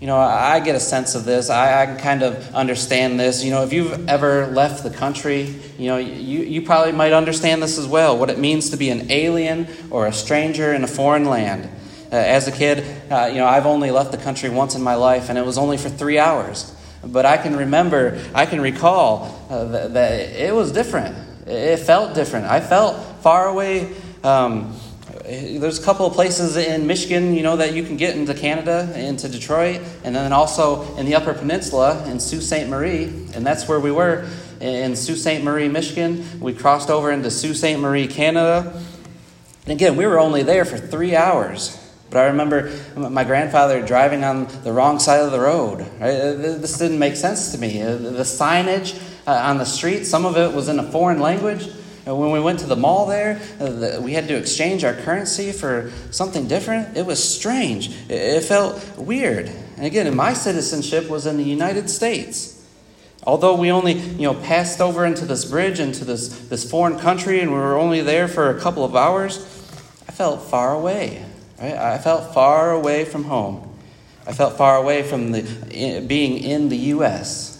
You 0.00 0.06
know, 0.06 0.16
I 0.16 0.60
get 0.60 0.74
a 0.76 0.80
sense 0.80 1.14
of 1.14 1.26
this. 1.26 1.50
I, 1.50 1.82
I 1.82 1.86
can 1.86 1.98
kind 1.98 2.22
of 2.22 2.54
understand 2.54 3.20
this. 3.20 3.44
You 3.44 3.50
know, 3.50 3.64
if 3.64 3.72
you've 3.74 4.08
ever 4.08 4.46
left 4.46 4.82
the 4.82 4.88
country, 4.88 5.54
you 5.78 5.88
know, 5.88 5.98
you, 5.98 6.40
you 6.40 6.62
probably 6.62 6.92
might 6.92 7.12
understand 7.12 7.62
this 7.62 7.76
as 7.76 7.86
well 7.86 8.16
what 8.16 8.30
it 8.30 8.38
means 8.38 8.70
to 8.70 8.78
be 8.78 8.88
an 8.88 9.10
alien 9.10 9.68
or 9.90 10.06
a 10.06 10.12
stranger 10.12 10.72
in 10.72 10.84
a 10.84 10.86
foreign 10.86 11.26
land. 11.26 11.68
Uh, 12.10 12.16
as 12.16 12.48
a 12.48 12.52
kid, 12.52 12.82
uh, 13.12 13.26
you 13.26 13.36
know, 13.36 13.46
I've 13.46 13.66
only 13.66 13.90
left 13.90 14.10
the 14.10 14.16
country 14.16 14.48
once 14.48 14.74
in 14.74 14.80
my 14.82 14.94
life, 14.94 15.28
and 15.28 15.36
it 15.36 15.44
was 15.44 15.58
only 15.58 15.76
for 15.76 15.90
three 15.90 16.18
hours. 16.18 16.74
But 17.04 17.26
I 17.26 17.36
can 17.36 17.54
remember, 17.54 18.22
I 18.34 18.46
can 18.46 18.62
recall 18.62 19.46
uh, 19.50 19.64
that, 19.66 19.92
that, 19.92 20.12
it 20.12 20.54
was 20.54 20.72
different. 20.72 21.14
It 21.46 21.76
felt 21.78 22.14
different. 22.14 22.46
I 22.46 22.60
felt 22.60 22.96
far 23.22 23.48
away. 23.48 23.94
Um, 24.24 24.74
there's 25.30 25.78
a 25.78 25.82
couple 25.82 26.06
of 26.06 26.14
places 26.14 26.56
in 26.56 26.88
Michigan, 26.88 27.34
you 27.34 27.44
know, 27.44 27.56
that 27.56 27.72
you 27.72 27.84
can 27.84 27.96
get 27.96 28.16
into 28.16 28.34
Canada, 28.34 28.92
into 28.96 29.28
Detroit, 29.28 29.80
and 30.02 30.14
then 30.14 30.32
also 30.32 30.96
in 30.96 31.06
the 31.06 31.14
Upper 31.14 31.34
Peninsula 31.34 32.04
in 32.08 32.18
Sault 32.18 32.42
Ste. 32.42 32.66
Marie, 32.66 33.04
and 33.32 33.46
that's 33.46 33.68
where 33.68 33.78
we 33.78 33.92
were 33.92 34.28
in 34.60 34.96
Sault 34.96 35.18
Ste. 35.18 35.40
Marie, 35.42 35.68
Michigan. 35.68 36.40
We 36.40 36.52
crossed 36.52 36.90
over 36.90 37.12
into 37.12 37.30
Sault 37.30 37.54
Ste. 37.54 37.78
Marie, 37.78 38.08
Canada. 38.08 38.82
And 39.66 39.72
again, 39.72 39.96
we 39.96 40.04
were 40.04 40.18
only 40.18 40.42
there 40.42 40.64
for 40.64 40.78
three 40.78 41.14
hours. 41.14 41.76
But 42.10 42.24
I 42.24 42.26
remember 42.26 42.72
my 42.96 43.22
grandfather 43.22 43.86
driving 43.86 44.24
on 44.24 44.48
the 44.64 44.72
wrong 44.72 44.98
side 44.98 45.20
of 45.20 45.30
the 45.30 45.38
road. 45.38 45.82
Uh, 46.00 46.34
this 46.58 46.76
didn't 46.76 46.98
make 46.98 47.14
sense 47.14 47.52
to 47.52 47.58
me. 47.58 47.80
Uh, 47.80 47.96
the 47.96 48.24
signage 48.24 49.00
uh, 49.28 49.30
on 49.30 49.58
the 49.58 49.64
street, 49.64 50.06
some 50.06 50.26
of 50.26 50.36
it 50.36 50.52
was 50.52 50.68
in 50.68 50.80
a 50.80 50.90
foreign 50.90 51.20
language. 51.20 51.68
When 52.14 52.30
we 52.30 52.40
went 52.40 52.60
to 52.60 52.66
the 52.66 52.76
mall 52.76 53.06
there, 53.06 53.40
uh, 53.60 54.00
we 54.00 54.12
had 54.12 54.28
to 54.28 54.36
exchange 54.36 54.84
our 54.84 54.94
currency 54.94 55.52
for 55.52 55.92
something 56.10 56.48
different. 56.48 56.96
It 56.96 57.06
was 57.06 57.22
strange. 57.22 57.90
It 58.08 58.42
felt 58.42 58.96
weird. 58.96 59.50
And 59.76 59.86
again, 59.86 60.14
my 60.16 60.32
citizenship 60.32 61.08
was 61.08 61.26
in 61.26 61.36
the 61.36 61.44
United 61.44 61.88
States. 61.90 62.56
Although 63.26 63.54
we 63.56 63.70
only, 63.70 63.94
you 63.94 64.22
know, 64.22 64.34
passed 64.34 64.80
over 64.80 65.04
into 65.04 65.26
this 65.26 65.44
bridge, 65.44 65.78
into 65.78 66.04
this, 66.04 66.28
this 66.48 66.68
foreign 66.68 66.98
country, 66.98 67.40
and 67.40 67.50
we 67.50 67.58
were 67.58 67.78
only 67.78 68.00
there 68.00 68.28
for 68.28 68.50
a 68.50 68.58
couple 68.58 68.84
of 68.84 68.96
hours, 68.96 69.38
I 70.08 70.12
felt 70.12 70.42
far 70.42 70.74
away. 70.74 71.24
Right? 71.60 71.74
I 71.74 71.98
felt 71.98 72.32
far 72.32 72.72
away 72.72 73.04
from 73.04 73.24
home. 73.24 73.76
I 74.26 74.32
felt 74.32 74.56
far 74.56 74.76
away 74.76 75.02
from 75.02 75.32
the, 75.32 76.04
being 76.06 76.38
in 76.38 76.70
the 76.70 76.76
U.S. 76.76 77.59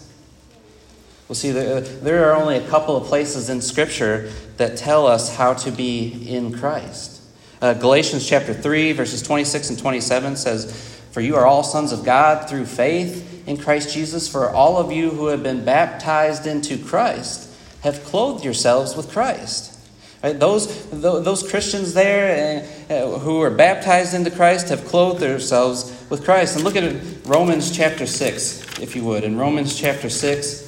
Well, 1.31 1.37
see, 1.37 1.51
there, 1.51 1.79
there 1.79 2.29
are 2.29 2.35
only 2.35 2.57
a 2.57 2.67
couple 2.67 2.97
of 2.97 3.05
places 3.05 3.49
in 3.49 3.61
Scripture 3.61 4.29
that 4.57 4.75
tell 4.75 5.07
us 5.07 5.33
how 5.33 5.53
to 5.53 5.71
be 5.71 6.27
in 6.27 6.51
Christ. 6.51 7.21
Uh, 7.61 7.73
Galatians 7.73 8.27
chapter 8.27 8.53
3, 8.53 8.91
verses 8.91 9.21
26 9.21 9.69
and 9.69 9.79
27 9.79 10.35
says, 10.35 10.99
For 11.11 11.21
you 11.21 11.37
are 11.37 11.45
all 11.45 11.63
sons 11.63 11.93
of 11.93 12.03
God 12.03 12.49
through 12.49 12.65
faith 12.65 13.47
in 13.47 13.55
Christ 13.55 13.93
Jesus, 13.93 14.27
for 14.27 14.49
all 14.49 14.75
of 14.75 14.91
you 14.91 15.09
who 15.09 15.27
have 15.27 15.41
been 15.41 15.63
baptized 15.63 16.47
into 16.47 16.77
Christ 16.77 17.49
have 17.83 18.03
clothed 18.03 18.43
yourselves 18.43 18.97
with 18.97 19.09
Christ. 19.09 19.79
Right? 20.21 20.37
Those, 20.37 20.89
those 20.89 21.49
Christians 21.49 21.93
there 21.93 22.67
uh, 22.89 22.93
uh, 22.93 23.19
who 23.19 23.41
are 23.41 23.51
baptized 23.51 24.13
into 24.13 24.31
Christ 24.31 24.67
have 24.67 24.83
clothed 24.83 25.21
themselves 25.21 26.05
with 26.09 26.25
Christ. 26.25 26.57
And 26.57 26.65
look 26.65 26.75
at 26.75 26.93
Romans 27.25 27.71
chapter 27.71 28.05
6, 28.05 28.81
if 28.81 28.97
you 28.97 29.05
would. 29.05 29.23
In 29.23 29.37
Romans 29.37 29.79
chapter 29.79 30.09
6, 30.09 30.60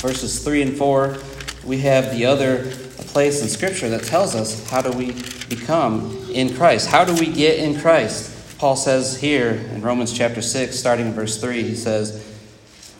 verses 0.00 0.42
3 0.42 0.62
and 0.62 0.76
4, 0.78 1.18
we 1.64 1.78
have 1.78 2.10
the 2.12 2.24
other 2.24 2.70
place 3.08 3.42
in 3.42 3.48
Scripture 3.48 3.88
that 3.90 4.04
tells 4.04 4.34
us 4.34 4.68
how 4.70 4.80
do 4.80 4.90
we 4.92 5.12
become 5.48 6.26
in 6.32 6.54
Christ? 6.54 6.88
How 6.88 7.04
do 7.04 7.14
we 7.14 7.30
get 7.30 7.58
in 7.58 7.78
Christ? 7.78 8.58
Paul 8.58 8.76
says 8.76 9.20
here 9.20 9.50
in 9.50 9.82
Romans 9.82 10.16
chapter 10.16 10.40
6, 10.40 10.78
starting 10.78 11.06
in 11.06 11.12
verse 11.12 11.40
3, 11.40 11.62
he 11.62 11.74
says, 11.74 12.26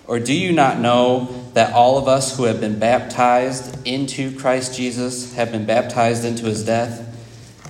Or 0.07 0.19
do 0.19 0.35
you 0.35 0.52
not 0.52 0.78
know 0.78 1.50
that 1.54 1.73
all 1.73 1.97
of 1.97 2.07
us 2.07 2.37
who 2.37 2.45
have 2.45 2.61
been 2.61 2.78
baptized 2.78 3.87
into 3.87 4.38
Christ 4.38 4.76
Jesus 4.76 5.35
have 5.35 5.52
been 5.52 5.64
baptized 5.64 6.25
into 6.25 6.45
his 6.47 6.64
death? 6.64 7.07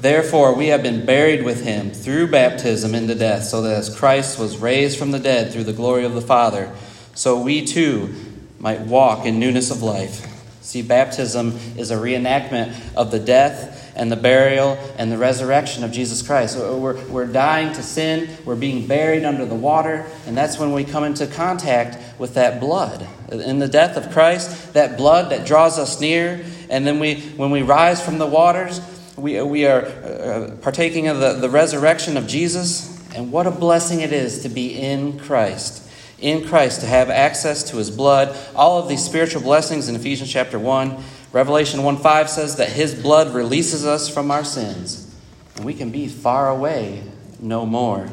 Therefore, 0.01 0.55
we 0.55 0.69
have 0.69 0.83
been 0.83 1.05
buried 1.05 1.45
with 1.45 1.63
him 1.63 1.91
through 1.91 2.31
baptism 2.31 2.95
into 2.95 3.15
death, 3.15 3.45
so 3.45 3.63
that 3.63 3.77
as 3.77 3.95
Christ 3.95 4.39
was 4.39 4.57
raised 4.57 4.99
from 4.99 5.11
the 5.11 5.19
dead 5.19 5.53
through 5.53 5.65
the 5.65 5.73
glory 5.73 6.05
of 6.05 6.15
the 6.15 6.23
Father, 6.23 6.73
so 7.15 7.39
we 7.41 7.65
too 7.65 8.15
might 8.61 8.81
walk 8.81 9.25
in 9.25 9.41
newness 9.41 9.71
of 9.71 9.83
life. 9.83 10.27
See, 10.61 10.83
baptism 10.83 11.59
is 11.77 11.91
a 11.91 11.97
reenactment 11.97 12.77
of 12.95 13.11
the 13.11 13.19
death 13.19 13.93
and 13.97 14.13
the 14.13 14.17
burial 14.17 14.79
and 14.99 15.11
the 15.11 15.17
resurrection 15.17 15.83
of 15.83 15.91
Jesus 15.91 16.23
Christ. 16.23 16.57
We're, 16.59 17.03
we're 17.07 17.27
dying 17.27 17.73
to 17.73 17.83
sin, 17.83 18.29
we're 18.45 18.57
being 18.57 18.87
buried 18.87 19.25
under 19.25 19.47
the 19.47 19.55
water, 19.55 20.07
and 20.27 20.37
that's 20.37 20.59
when 20.59 20.73
we 20.73 20.85
come 20.85 21.03
into 21.03 21.27
contact 21.27 22.21
with 22.21 22.35
that 22.35 22.61
blood. 22.61 23.07
In 23.33 23.59
the 23.59 23.69
death 23.69 23.97
of 23.97 24.13
Christ, 24.13 24.75
that 24.75 24.99
blood 24.99 25.33
that 25.33 25.47
draws 25.47 25.79
us 25.79 25.99
near, 25.99 26.45
and 26.69 26.87
then 26.87 27.01
we, 27.01 27.17
when 27.37 27.51
we 27.51 27.63
rise 27.63 28.05
from 28.05 28.19
the 28.19 28.27
waters, 28.27 28.81
we, 29.17 29.41
we 29.43 29.67
are 29.67 29.87
uh, 29.87 30.57
partaking 30.61 31.09
of 31.09 31.19
the, 31.19 31.33
the 31.35 31.51
resurrection 31.51 32.17
of 32.17 32.27
Jesus, 32.27 32.87
and 33.15 33.33
what 33.33 33.47
a 33.47 33.51
blessing 33.51 34.03
it 34.03 34.13
is 34.13 34.43
to 34.43 34.49
be 34.49 34.79
in 34.79 35.19
Christ 35.19 35.90
in 36.21 36.47
Christ 36.47 36.81
to 36.81 36.87
have 36.87 37.11
access 37.11 37.63
to 37.71 37.77
his 37.77 37.91
blood. 37.91 38.37
All 38.55 38.79
of 38.79 38.89
these 38.89 39.05
spiritual 39.05 39.43
blessings 39.43 39.89
in 39.89 39.97
Ephesians 39.97 40.31
chapter 40.31 40.59
1 40.59 41.03
Revelation 41.33 41.85
1 41.85 41.99
5 41.99 42.29
says 42.29 42.57
that 42.57 42.71
his 42.71 42.93
blood 42.93 43.33
releases 43.33 43.87
us 43.87 44.13
from 44.13 44.33
our 44.33 44.43
sins, 44.43 45.15
and 45.55 45.65
we 45.65 45.75
can 45.75 45.91
be 45.91 46.09
far 46.09 46.49
away 46.49 47.05
no 47.39 47.65
more. 47.65 48.09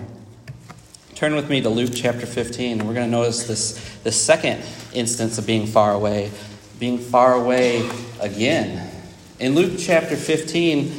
Turn 1.16 1.34
with 1.34 1.50
me 1.50 1.60
to 1.62 1.70
Luke 1.70 1.94
chapter 1.96 2.28
15, 2.28 2.80
and 2.80 2.88
we're 2.88 2.94
going 2.94 3.08
to 3.08 3.12
notice 3.12 3.48
this, 3.48 3.98
this 4.04 4.22
second 4.22 4.64
instance 4.94 5.40
of 5.40 5.48
being 5.48 5.66
far 5.66 5.94
away, 5.94 6.30
being 6.80 7.00
far 7.00 7.34
away 7.34 7.90
again. 8.20 8.88
In 9.40 9.56
Luke 9.56 9.80
chapter 9.80 10.16
15, 10.16 10.92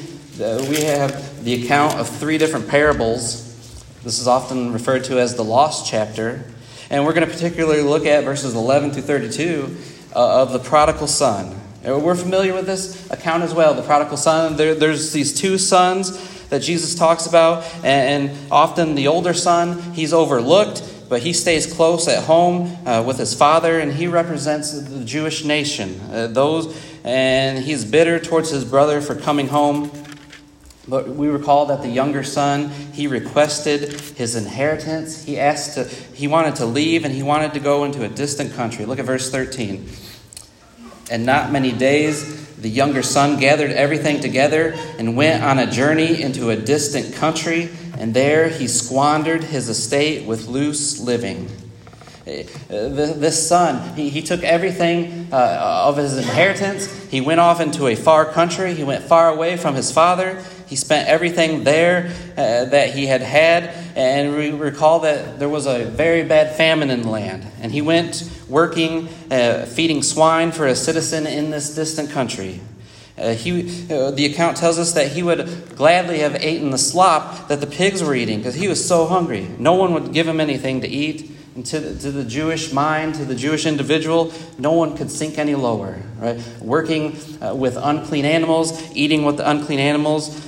uh, 0.42 0.66
we 0.68 0.82
have 0.82 1.44
the 1.44 1.62
account 1.64 1.94
of 2.00 2.08
three 2.08 2.36
different 2.36 2.66
parables. 2.66 3.44
This 4.02 4.18
is 4.18 4.26
often 4.26 4.72
referred 4.72 5.04
to 5.04 5.20
as 5.20 5.36
the 5.36 5.44
lost 5.44 5.88
chapter. 5.88 6.44
And 6.90 7.04
we're 7.04 7.12
going 7.12 7.26
to 7.26 7.32
particularly 7.32 7.82
look 7.82 8.06
at 8.06 8.24
verses 8.24 8.54
11 8.54 8.92
through 8.92 9.02
32 9.02 9.76
uh, 10.14 10.42
of 10.42 10.52
the 10.52 10.58
prodigal 10.58 11.06
son. 11.06 11.54
We're 11.84 12.16
familiar 12.16 12.54
with 12.54 12.66
this 12.66 13.10
account 13.10 13.42
as 13.42 13.54
well. 13.54 13.72
The 13.72 13.82
prodigal 13.82 14.16
son, 14.16 14.56
there, 14.56 14.74
there's 14.74 15.12
these 15.12 15.32
two 15.32 15.58
sons 15.58 16.48
that 16.48 16.60
Jesus 16.60 16.94
talks 16.94 17.26
about, 17.26 17.64
and, 17.84 18.30
and, 18.30 18.52
often 18.52 18.94
the 18.94 19.08
older 19.08 19.34
son, 19.34 19.80
he's 19.92 20.12
overlooked, 20.12 20.82
but 21.08 21.22
he 21.22 21.32
stays 21.32 21.72
close 21.72 22.08
at 22.08 22.24
home 22.24 22.76
uh, 22.86 23.02
with 23.06 23.18
his 23.18 23.34
father, 23.34 23.78
and 23.78 23.92
he 23.92 24.06
represents 24.06 24.72
the 24.72 25.04
Jewish 25.04 25.44
nation. 25.44 26.00
Uh, 26.10 26.26
those, 26.26 26.76
and 27.04 27.58
he's 27.58 27.84
bitter 27.84 28.18
towards 28.18 28.50
his 28.50 28.64
brother 28.64 29.00
for 29.00 29.14
coming 29.14 29.48
home. 29.48 29.90
But 30.88 31.08
we 31.08 31.28
recall 31.28 31.66
that 31.66 31.82
the 31.82 31.88
younger 31.88 32.24
son, 32.24 32.70
he 32.92 33.06
requested 33.06 34.00
his 34.16 34.34
inheritance. 34.34 35.24
He 35.24 35.38
asked 35.38 35.74
to, 35.74 35.84
he 35.84 36.26
wanted 36.26 36.56
to 36.56 36.66
leave, 36.66 37.04
and 37.04 37.14
he 37.14 37.22
wanted 37.22 37.52
to 37.54 37.60
go 37.60 37.84
into 37.84 38.04
a 38.04 38.08
distant 38.08 38.54
country. 38.54 38.86
Look 38.86 38.98
at 38.98 39.04
verse 39.04 39.30
13. 39.30 39.86
And 41.10 41.26
not 41.26 41.52
many 41.52 41.72
days, 41.72 42.56
the 42.56 42.68
younger 42.68 43.02
son 43.02 43.38
gathered 43.38 43.70
everything 43.70 44.20
together 44.20 44.74
and 44.98 45.16
went 45.16 45.44
on 45.44 45.58
a 45.58 45.70
journey 45.70 46.20
into 46.20 46.50
a 46.50 46.56
distant 46.56 47.14
country, 47.14 47.70
and 47.96 48.14
there 48.14 48.48
he 48.48 48.66
squandered 48.66 49.44
his 49.44 49.68
estate 49.68 50.26
with 50.26 50.48
loose 50.48 51.00
living. 51.00 51.48
Uh, 52.26 52.42
this 52.68 53.48
son, 53.48 53.96
he, 53.96 54.10
he 54.10 54.20
took 54.20 54.42
everything 54.42 55.28
uh, 55.32 55.84
of 55.86 55.96
his 55.96 56.18
inheritance. 56.18 56.92
He 57.10 57.22
went 57.22 57.40
off 57.40 57.60
into 57.60 57.86
a 57.86 57.94
far 57.94 58.26
country. 58.26 58.74
He 58.74 58.84
went 58.84 59.04
far 59.04 59.30
away 59.30 59.56
from 59.56 59.74
his 59.74 59.90
father. 59.90 60.44
He 60.68 60.76
spent 60.76 61.08
everything 61.08 61.64
there 61.64 62.12
uh, 62.36 62.66
that 62.66 62.94
he 62.94 63.06
had 63.06 63.22
had. 63.22 63.74
And 63.96 64.36
we 64.36 64.50
recall 64.50 65.00
that 65.00 65.38
there 65.38 65.48
was 65.48 65.66
a 65.66 65.84
very 65.86 66.24
bad 66.24 66.56
famine 66.56 66.90
in 66.90 67.02
the 67.02 67.08
land. 67.08 67.46
And 67.60 67.72
he 67.72 67.80
went 67.80 68.30
working, 68.48 69.08
uh, 69.30 69.64
feeding 69.64 70.02
swine 70.02 70.52
for 70.52 70.66
a 70.66 70.76
citizen 70.76 71.26
in 71.26 71.50
this 71.50 71.74
distant 71.74 72.10
country. 72.10 72.60
Uh, 73.16 73.34
he, 73.34 73.62
uh, 73.90 74.12
the 74.12 74.26
account 74.26 74.56
tells 74.56 74.78
us 74.78 74.92
that 74.92 75.10
he 75.10 75.22
would 75.22 75.74
gladly 75.74 76.20
have 76.20 76.44
eaten 76.44 76.70
the 76.70 76.78
slop 76.78 77.48
that 77.48 77.60
the 77.60 77.66
pigs 77.66 78.02
were 78.02 78.14
eating 78.14 78.38
because 78.38 78.54
he 78.54 78.68
was 78.68 78.86
so 78.86 79.06
hungry. 79.06 79.48
No 79.58 79.74
one 79.74 79.92
would 79.94 80.12
give 80.12 80.28
him 80.28 80.38
anything 80.38 80.82
to 80.82 80.88
eat. 80.88 81.32
And 81.56 81.66
to 81.66 81.80
the, 81.80 81.98
to 82.02 82.12
the 82.12 82.24
Jewish 82.24 82.72
mind, 82.72 83.16
to 83.16 83.24
the 83.24 83.34
Jewish 83.34 83.66
individual, 83.66 84.32
no 84.58 84.72
one 84.72 84.96
could 84.96 85.10
sink 85.10 85.38
any 85.38 85.56
lower. 85.56 86.00
Right? 86.18 86.40
Working 86.60 87.16
uh, 87.42 87.54
with 87.56 87.76
unclean 87.76 88.24
animals, 88.24 88.80
eating 88.94 89.24
with 89.24 89.38
the 89.38 89.50
unclean 89.50 89.80
animals, 89.80 90.47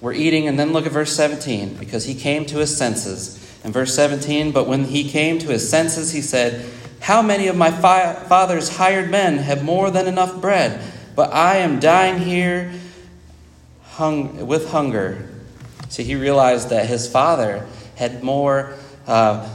we're 0.00 0.14
eating, 0.14 0.48
and 0.48 0.58
then 0.58 0.72
look 0.72 0.86
at 0.86 0.92
verse 0.92 1.14
17, 1.14 1.74
because 1.74 2.04
he 2.04 2.14
came 2.14 2.46
to 2.46 2.58
his 2.58 2.74
senses. 2.76 3.36
In 3.64 3.72
verse 3.72 3.94
17, 3.94 4.52
but 4.52 4.66
when 4.66 4.84
he 4.84 5.08
came 5.08 5.38
to 5.40 5.48
his 5.48 5.68
senses, 5.68 6.12
he 6.12 6.22
said, 6.22 6.64
How 7.00 7.20
many 7.20 7.48
of 7.48 7.56
my 7.56 7.70
fi- 7.70 8.14
father's 8.14 8.76
hired 8.76 9.10
men 9.10 9.38
have 9.38 9.62
more 9.62 9.90
than 9.90 10.06
enough 10.06 10.40
bread? 10.40 10.80
But 11.14 11.34
I 11.34 11.56
am 11.56 11.80
dying 11.80 12.18
here 12.18 12.72
hung- 13.82 14.46
with 14.46 14.70
hunger. 14.70 15.28
See, 15.90 16.04
he 16.04 16.14
realized 16.14 16.70
that 16.70 16.86
his 16.86 17.10
father 17.10 17.66
had 17.96 18.22
more 18.22 18.74
uh, 19.06 19.46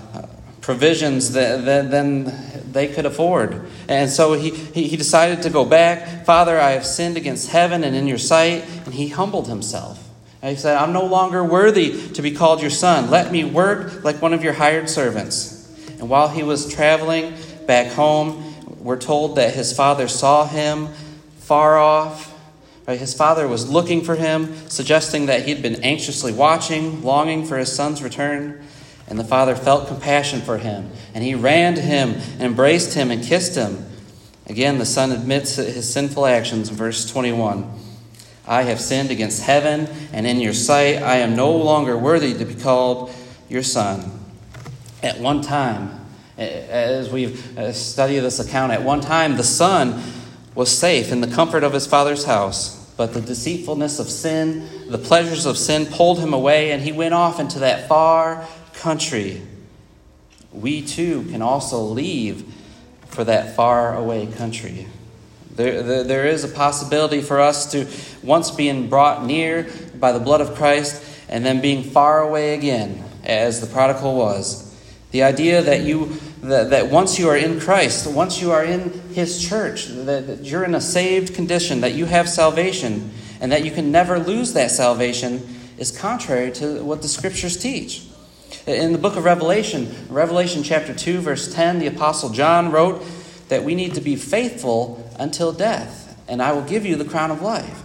provisions 0.61 1.31
than, 1.31 1.65
than, 1.65 1.89
than, 1.89 2.71
they 2.71 2.87
could 2.87 3.05
afford. 3.05 3.67
And 3.87 4.09
so 4.09 4.33
he, 4.33 4.49
he, 4.49 4.87
he 4.87 4.97
decided 4.97 5.41
to 5.43 5.49
go 5.49 5.65
back. 5.65 6.25
Father, 6.25 6.59
I 6.59 6.71
have 6.71 6.85
sinned 6.85 7.17
against 7.17 7.49
heaven 7.49 7.83
and 7.83 7.95
in 7.95 8.05
your 8.05 8.17
sight. 8.17 8.65
And 8.85 8.93
he 8.93 9.07
humbled 9.07 9.47
himself. 9.47 10.04
He 10.49 10.55
said, 10.55 10.77
I'm 10.77 10.93
no 10.93 11.05
longer 11.05 11.43
worthy 11.43 12.09
to 12.09 12.21
be 12.21 12.31
called 12.31 12.61
your 12.61 12.69
son. 12.69 13.09
Let 13.09 13.31
me 13.31 13.43
work 13.43 14.03
like 14.03 14.21
one 14.21 14.33
of 14.33 14.43
your 14.43 14.53
hired 14.53 14.89
servants. 14.89 15.53
And 15.99 16.07
while 16.07 16.27
he 16.27 16.43
was 16.43 16.71
traveling 16.71 17.35
back 17.65 17.93
home, 17.93 18.43
we're 18.79 18.99
told 18.99 19.37
that 19.37 19.55
his 19.55 19.73
father 19.73 20.07
saw 20.07 20.45
him 20.45 20.89
far 21.39 21.79
off. 21.79 22.31
Right? 22.87 22.99
His 22.99 23.15
father 23.15 23.47
was 23.47 23.67
looking 23.67 24.03
for 24.03 24.15
him, 24.15 24.55
suggesting 24.69 25.25
that 25.25 25.47
he'd 25.47 25.63
been 25.63 25.83
anxiously 25.83 26.31
watching, 26.31 27.01
longing 27.01 27.45
for 27.45 27.57
his 27.57 27.71
son's 27.71 28.03
return. 28.03 28.63
And 29.07 29.17
the 29.17 29.23
father 29.23 29.55
felt 29.55 29.87
compassion 29.87 30.41
for 30.41 30.57
him, 30.59 30.91
and 31.13 31.23
he 31.23 31.35
ran 31.35 31.75
to 31.75 31.81
him 31.81 32.09
and 32.09 32.41
embraced 32.41 32.93
him 32.93 33.09
and 33.09 33.23
kissed 33.23 33.55
him. 33.55 33.85
Again, 34.47 34.77
the 34.77 34.85
son 34.85 35.11
admits 35.11 35.55
his 35.55 35.91
sinful 35.91 36.25
actions 36.25 36.69
verse 36.69 37.09
21. 37.11 37.85
I 38.47 38.63
have 38.63 38.79
sinned 38.79 39.11
against 39.11 39.41
heaven, 39.41 39.87
and 40.13 40.27
in 40.27 40.39
your 40.39 40.53
sight 40.53 41.01
I 41.01 41.17
am 41.17 41.35
no 41.35 41.55
longer 41.55 41.97
worthy 41.97 42.33
to 42.35 42.45
be 42.45 42.55
called 42.55 43.11
your 43.49 43.63
son. 43.63 44.19
At 45.01 45.19
one 45.19 45.41
time, 45.41 46.05
as 46.37 47.09
we've 47.09 47.57
uh, 47.57 47.73
studied 47.73 48.19
this 48.19 48.39
account, 48.39 48.71
at 48.71 48.83
one 48.83 49.01
time 49.01 49.37
the 49.37 49.43
son 49.43 50.01
was 50.53 50.75
safe 50.75 51.11
in 51.11 51.21
the 51.21 51.27
comfort 51.27 51.63
of 51.63 51.73
his 51.73 51.87
father's 51.87 52.25
house. 52.25 52.81
But 52.97 53.13
the 53.13 53.21
deceitfulness 53.21 53.99
of 53.99 54.09
sin, 54.09 54.89
the 54.89 54.97
pleasures 54.97 55.45
of 55.45 55.57
sin 55.57 55.85
pulled 55.85 56.19
him 56.19 56.33
away, 56.33 56.71
and 56.71 56.81
he 56.81 56.91
went 56.91 57.13
off 57.13 57.39
into 57.39 57.59
that 57.59 57.89
far 57.89 58.47
country. 58.73 59.41
We 60.53 60.81
too 60.81 61.23
can 61.23 61.41
also 61.41 61.81
leave 61.81 62.53
for 63.07 63.23
that 63.25 63.55
far 63.55 63.95
away 63.95 64.27
country. 64.27 64.87
There, 65.55 66.03
there, 66.03 66.25
is 66.27 66.43
a 66.43 66.50
possibility 66.50 67.21
for 67.21 67.39
us 67.39 67.71
to 67.71 67.88
once 68.21 68.51
being 68.51 68.89
brought 68.89 69.25
near 69.25 69.69
by 69.97 70.12
the 70.12 70.19
blood 70.19 70.41
of 70.41 70.55
Christ 70.55 71.03
and 71.29 71.45
then 71.45 71.62
being 71.62 71.83
far 71.83 72.19
away 72.21 72.53
again, 72.53 73.03
as 73.24 73.62
the 73.62 73.67
prodigal 73.67 74.15
was. 74.15 74.75
The 75.12 75.24
idea 75.24 75.62
that 75.62 75.81
you 75.81 76.17
that, 76.41 76.69
that 76.71 76.89
once 76.89 77.17
you 77.17 77.29
are 77.29 77.38
in 77.38 77.59
Christ, 77.59 78.05
once 78.07 78.41
you 78.41 78.51
are 78.51 78.63
in 78.63 78.91
His 79.13 79.41
church, 79.41 79.88
that, 79.88 80.27
that 80.27 80.43
you're 80.43 80.63
in 80.63 80.75
a 80.75 80.81
saved 80.81 81.33
condition, 81.33 81.81
that 81.81 81.93
you 81.93 82.05
have 82.05 82.29
salvation, 82.29 83.12
and 83.39 83.51
that 83.51 83.65
you 83.65 83.71
can 83.71 83.91
never 83.91 84.19
lose 84.19 84.53
that 84.53 84.71
salvation, 84.71 85.41
is 85.77 85.97
contrary 85.97 86.51
to 86.51 86.83
what 86.83 87.01
the 87.01 87.07
Scriptures 87.07 87.57
teach. 87.57 88.07
In 88.67 88.91
the 88.91 88.97
book 88.97 89.15
of 89.15 89.25
Revelation, 89.25 89.93
Revelation 90.09 90.63
chapter 90.63 90.93
2, 90.93 91.19
verse 91.19 91.53
10, 91.53 91.79
the 91.79 91.88
Apostle 91.88 92.29
John 92.29 92.71
wrote 92.71 93.03
that 93.50 93.63
we 93.63 93.75
need 93.75 93.93
to 93.95 94.01
be 94.01 94.15
faithful 94.15 95.04
until 95.19 95.51
death, 95.51 96.17
and 96.27 96.41
I 96.41 96.51
will 96.53 96.63
give 96.63 96.86
you 96.86 96.95
the 96.95 97.05
crown 97.05 97.31
of 97.31 97.41
life. 97.41 97.81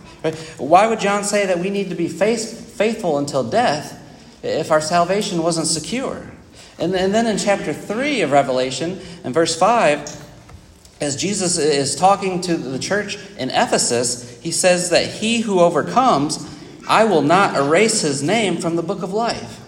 Why 0.59 0.87
would 0.87 1.01
John 1.01 1.25
say 1.25 1.47
that 1.47 1.59
we 1.59 1.71
need 1.71 1.89
to 1.91 1.95
be 1.95 2.09
faithful 2.09 3.19
until 3.19 3.43
death 3.43 3.97
if 4.43 4.71
our 4.71 4.81
salvation 4.81 5.43
wasn't 5.43 5.67
secure? 5.67 6.31
And 6.79 6.95
then 6.95 7.27
in 7.27 7.37
chapter 7.39 7.73
3 7.73 8.23
of 8.23 8.31
Revelation, 8.31 9.01
in 9.25 9.33
verse 9.33 9.59
5, 9.59 10.29
as 11.01 11.17
Jesus 11.17 11.59
is 11.59 11.97
talking 11.97 12.41
to 12.43 12.57
the 12.57 12.79
church 12.79 13.19
in 13.39 13.51
Ephesus, 13.51 14.41
he 14.41 14.51
says 14.51 14.91
that 14.91 15.07
he 15.07 15.41
who 15.41 15.61
overcomes, 15.61 16.47
I 16.89 17.05
will 17.05 17.23
not 17.23 17.57
erase 17.57 18.01
his 18.03 18.23
name 18.23 18.59
from 18.59 18.77
the 18.77 18.83
book 18.83 19.03
of 19.03 19.13
life. 19.13 19.60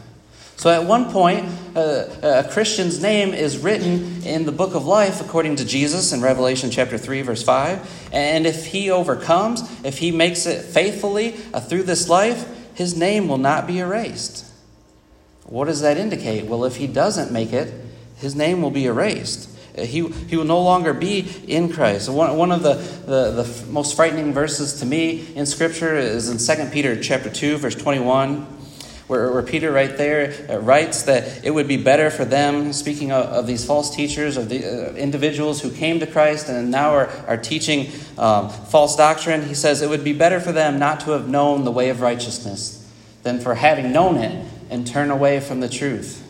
So 0.62 0.70
at 0.70 0.84
one 0.84 1.10
point, 1.10 1.48
uh, 1.74 2.06
a 2.22 2.48
Christian's 2.48 3.02
name 3.02 3.34
is 3.34 3.58
written 3.58 4.22
in 4.22 4.46
the 4.46 4.52
book 4.52 4.76
of 4.76 4.86
life 4.86 5.20
according 5.20 5.56
to 5.56 5.64
Jesus 5.64 6.12
in 6.12 6.22
Revelation 6.22 6.70
chapter 6.70 6.96
3, 6.96 7.22
verse 7.22 7.42
5. 7.42 8.10
And 8.12 8.46
if 8.46 8.66
he 8.66 8.88
overcomes, 8.88 9.60
if 9.84 9.98
he 9.98 10.12
makes 10.12 10.46
it 10.46 10.62
faithfully 10.62 11.34
uh, 11.52 11.58
through 11.58 11.82
this 11.82 12.08
life, 12.08 12.46
his 12.76 12.96
name 12.96 13.26
will 13.26 13.38
not 13.38 13.66
be 13.66 13.80
erased. 13.80 14.48
What 15.46 15.64
does 15.64 15.80
that 15.80 15.96
indicate? 15.96 16.44
Well, 16.44 16.64
if 16.64 16.76
he 16.76 16.86
doesn't 16.86 17.32
make 17.32 17.52
it, 17.52 17.74
his 18.18 18.36
name 18.36 18.62
will 18.62 18.70
be 18.70 18.86
erased. 18.86 19.50
Uh, 19.76 19.82
he, 19.82 20.06
he 20.06 20.36
will 20.36 20.44
no 20.44 20.62
longer 20.62 20.94
be 20.94 21.28
in 21.48 21.72
Christ. 21.72 22.08
One, 22.08 22.36
one 22.36 22.52
of 22.52 22.62
the, 22.62 22.74
the, 22.74 23.42
the 23.42 23.66
most 23.66 23.96
frightening 23.96 24.32
verses 24.32 24.74
to 24.74 24.86
me 24.86 25.26
in 25.34 25.44
Scripture 25.44 25.96
is 25.96 26.28
in 26.28 26.56
2 26.56 26.70
Peter 26.70 27.02
chapter 27.02 27.30
2, 27.30 27.56
verse 27.56 27.74
21, 27.74 28.61
where, 29.12 29.30
where 29.30 29.42
Peter 29.42 29.70
right 29.70 29.94
there 29.98 30.32
uh, 30.48 30.56
writes 30.56 31.02
that 31.02 31.44
it 31.44 31.50
would 31.50 31.68
be 31.68 31.76
better 31.76 32.08
for 32.08 32.24
them, 32.24 32.72
speaking 32.72 33.12
of, 33.12 33.26
of 33.26 33.46
these 33.46 33.62
false 33.62 33.94
teachers, 33.94 34.38
of 34.38 34.48
the 34.48 34.64
uh, 34.64 34.94
individuals 34.94 35.60
who 35.60 35.70
came 35.70 36.00
to 36.00 36.06
Christ 36.06 36.48
and 36.48 36.70
now 36.70 36.92
are, 36.92 37.08
are 37.26 37.36
teaching 37.36 37.92
um, 38.16 38.48
false 38.48 38.96
doctrine, 38.96 39.42
he 39.42 39.52
says 39.52 39.82
it 39.82 39.90
would 39.90 40.02
be 40.02 40.14
better 40.14 40.40
for 40.40 40.50
them 40.50 40.78
not 40.78 41.00
to 41.00 41.10
have 41.10 41.28
known 41.28 41.64
the 41.64 41.70
way 41.70 41.90
of 41.90 42.00
righteousness 42.00 42.90
than 43.22 43.38
for 43.38 43.54
having 43.54 43.92
known 43.92 44.16
it 44.16 44.46
and 44.70 44.86
turn 44.86 45.10
away 45.10 45.40
from 45.40 45.60
the 45.60 45.68
truth. 45.68 46.26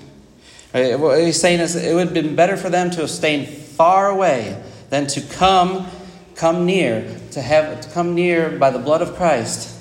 What 0.73 1.21
he's 1.21 1.40
saying 1.40 1.61
is 1.61 1.77
it 1.77 1.95
would 1.95 2.07
have 2.07 2.14
been 2.14 2.35
better 2.35 2.57
for 2.57 2.68
them 2.68 2.90
to 2.90 3.03
have 3.03 3.11
stayed 3.11 3.49
far 3.49 4.09
away 4.09 4.61
than 4.90 5.07
to 5.07 5.21
come, 5.21 5.87
come 6.35 6.66
near, 6.66 7.16
to 7.31 7.42
have 7.42 7.81
to 7.83 7.88
come 7.90 8.16
near 8.16 8.59
by 8.59 8.71
the 8.71 8.81
blood 8.81 9.03
of 9.03 9.14
Christ, 9.14 9.79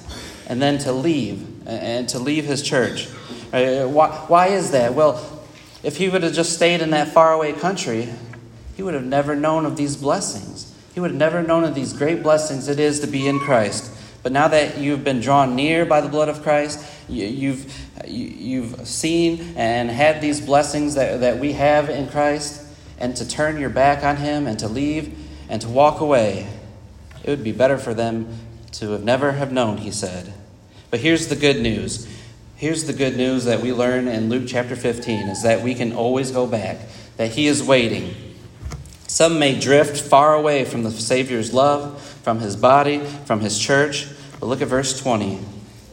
and 0.48 0.62
then 0.62 0.78
to 0.80 0.92
leave 0.92 1.51
and 1.66 2.08
to 2.10 2.20
leave 2.20 2.46
his 2.46 2.62
church. 2.62 3.08
Uh, 3.54 3.86
why, 3.88 4.10
why 4.28 4.48
is 4.48 4.72
that? 4.72 4.94
Well, 4.94 5.40
if 5.84 5.98
he 5.98 6.10
would 6.10 6.24
have 6.24 6.34
just 6.34 6.54
stayed 6.54 6.82
in 6.82 6.92
that 6.92 7.10
faraway 7.10 7.54
country, 7.54 8.10
he 8.76 8.84
would 8.84 8.94
have 8.94 9.06
never 9.06 9.36
known 9.36 9.66
of 9.66 9.78
these 9.78 9.96
blessings. 9.96 10.74
He 10.94 11.00
would 11.00 11.12
have 11.12 11.20
never 11.20 11.42
known 11.44 11.64
of 11.64 11.76
these 11.76 11.94
great 11.94 12.22
blessings 12.24 12.68
it 12.68 12.80
is 12.80 13.00
to 13.02 13.08
be 13.08 13.28
in 13.28 13.40
Christ. 13.40 13.92
But 14.24 14.32
now 14.32 14.48
that 14.50 14.78
you've 14.78 15.04
been 15.04 15.20
drawn 15.20 15.56
near 15.56 15.86
by 15.86 16.02
the 16.02 16.10
blood 16.10 16.30
of 16.30 16.44
Christ, 16.44 16.86
you've, 17.10 17.74
you've 18.06 18.88
seen 18.88 19.54
and 19.56 19.90
had 19.90 20.22
these 20.22 20.40
blessings 20.40 20.96
that, 20.96 21.22
that 21.22 21.40
we 21.40 21.54
have 21.54 21.90
in 21.90 22.08
Christ, 22.08 22.68
and 23.00 23.16
to 23.16 23.28
turn 23.28 23.60
your 23.60 23.72
back 23.72 24.04
on 24.04 24.18
Him 24.18 24.46
and 24.46 24.60
to 24.60 24.68
leave 24.68 25.18
and 25.50 25.60
to 25.62 25.70
walk 25.70 26.02
away, 26.02 26.48
it 27.24 27.30
would 27.30 27.44
be 27.44 27.52
better 27.52 27.78
for 27.78 27.94
them 27.94 28.38
to 28.74 28.92
have 28.92 29.04
never 29.04 29.34
have 29.34 29.52
known, 29.52 29.78
he 29.78 29.92
said. 29.92 30.34
But 30.92 31.00
here's 31.00 31.28
the 31.28 31.36
good 31.38 31.62
news. 31.62 32.08
Here's 32.58 32.84
the 32.84 32.94
good 32.94 33.18
news 33.18 33.46
that 33.46 33.62
we 33.62 33.74
learn 33.74 34.08
in 34.08 34.30
Luke 34.30 34.44
chapter 34.46 34.76
15 34.76 35.30
is 35.30 35.42
that 35.44 35.64
we 35.64 35.74
can 35.74 35.94
always 35.94 36.30
go 36.30 36.46
back, 36.46 36.78
that 37.18 37.32
He 37.32 37.48
is 37.48 37.64
waiting. 37.64 38.14
Some 39.08 39.40
may 39.40 39.60
drift 39.60 40.00
far 40.00 40.36
away 40.36 40.66
from 40.66 40.84
the 40.84 40.92
Savior's 40.92 41.54
love, 41.54 42.00
from 42.24 42.40
His 42.40 42.56
body, 42.56 43.00
from 43.26 43.40
His 43.40 43.58
church. 43.58 44.08
But 44.40 44.48
look 44.48 44.62
at 44.62 44.68
verse 44.68 45.00
20 45.00 45.40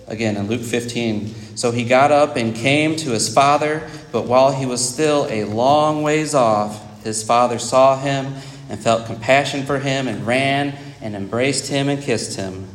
again 0.09 0.37
in 0.37 0.49
Luke 0.49 0.63
15. 0.63 1.57
So 1.57 1.71
he 1.71 1.85
got 1.85 2.11
up 2.11 2.37
and 2.37 2.55
came 2.55 2.97
to 2.97 3.11
his 3.11 3.33
father, 3.33 3.89
but 4.11 4.27
while 4.27 4.53
he 4.53 4.67
was 4.67 4.87
still 4.87 5.27
a 5.29 5.45
long 5.45 6.03
ways 6.03 6.35
off, 6.35 7.03
his 7.05 7.23
father 7.23 7.59
saw 7.59 7.99
him 7.99 8.35
and 8.69 8.81
felt 8.81 9.07
compassion 9.07 9.65
for 9.65 9.79
him 9.79 10.09
and 10.09 10.27
ran 10.27 10.77
and 11.01 11.15
embraced 11.15 11.69
him 11.69 11.89
and 11.89 12.03
kissed 12.03 12.37
him. 12.37 12.69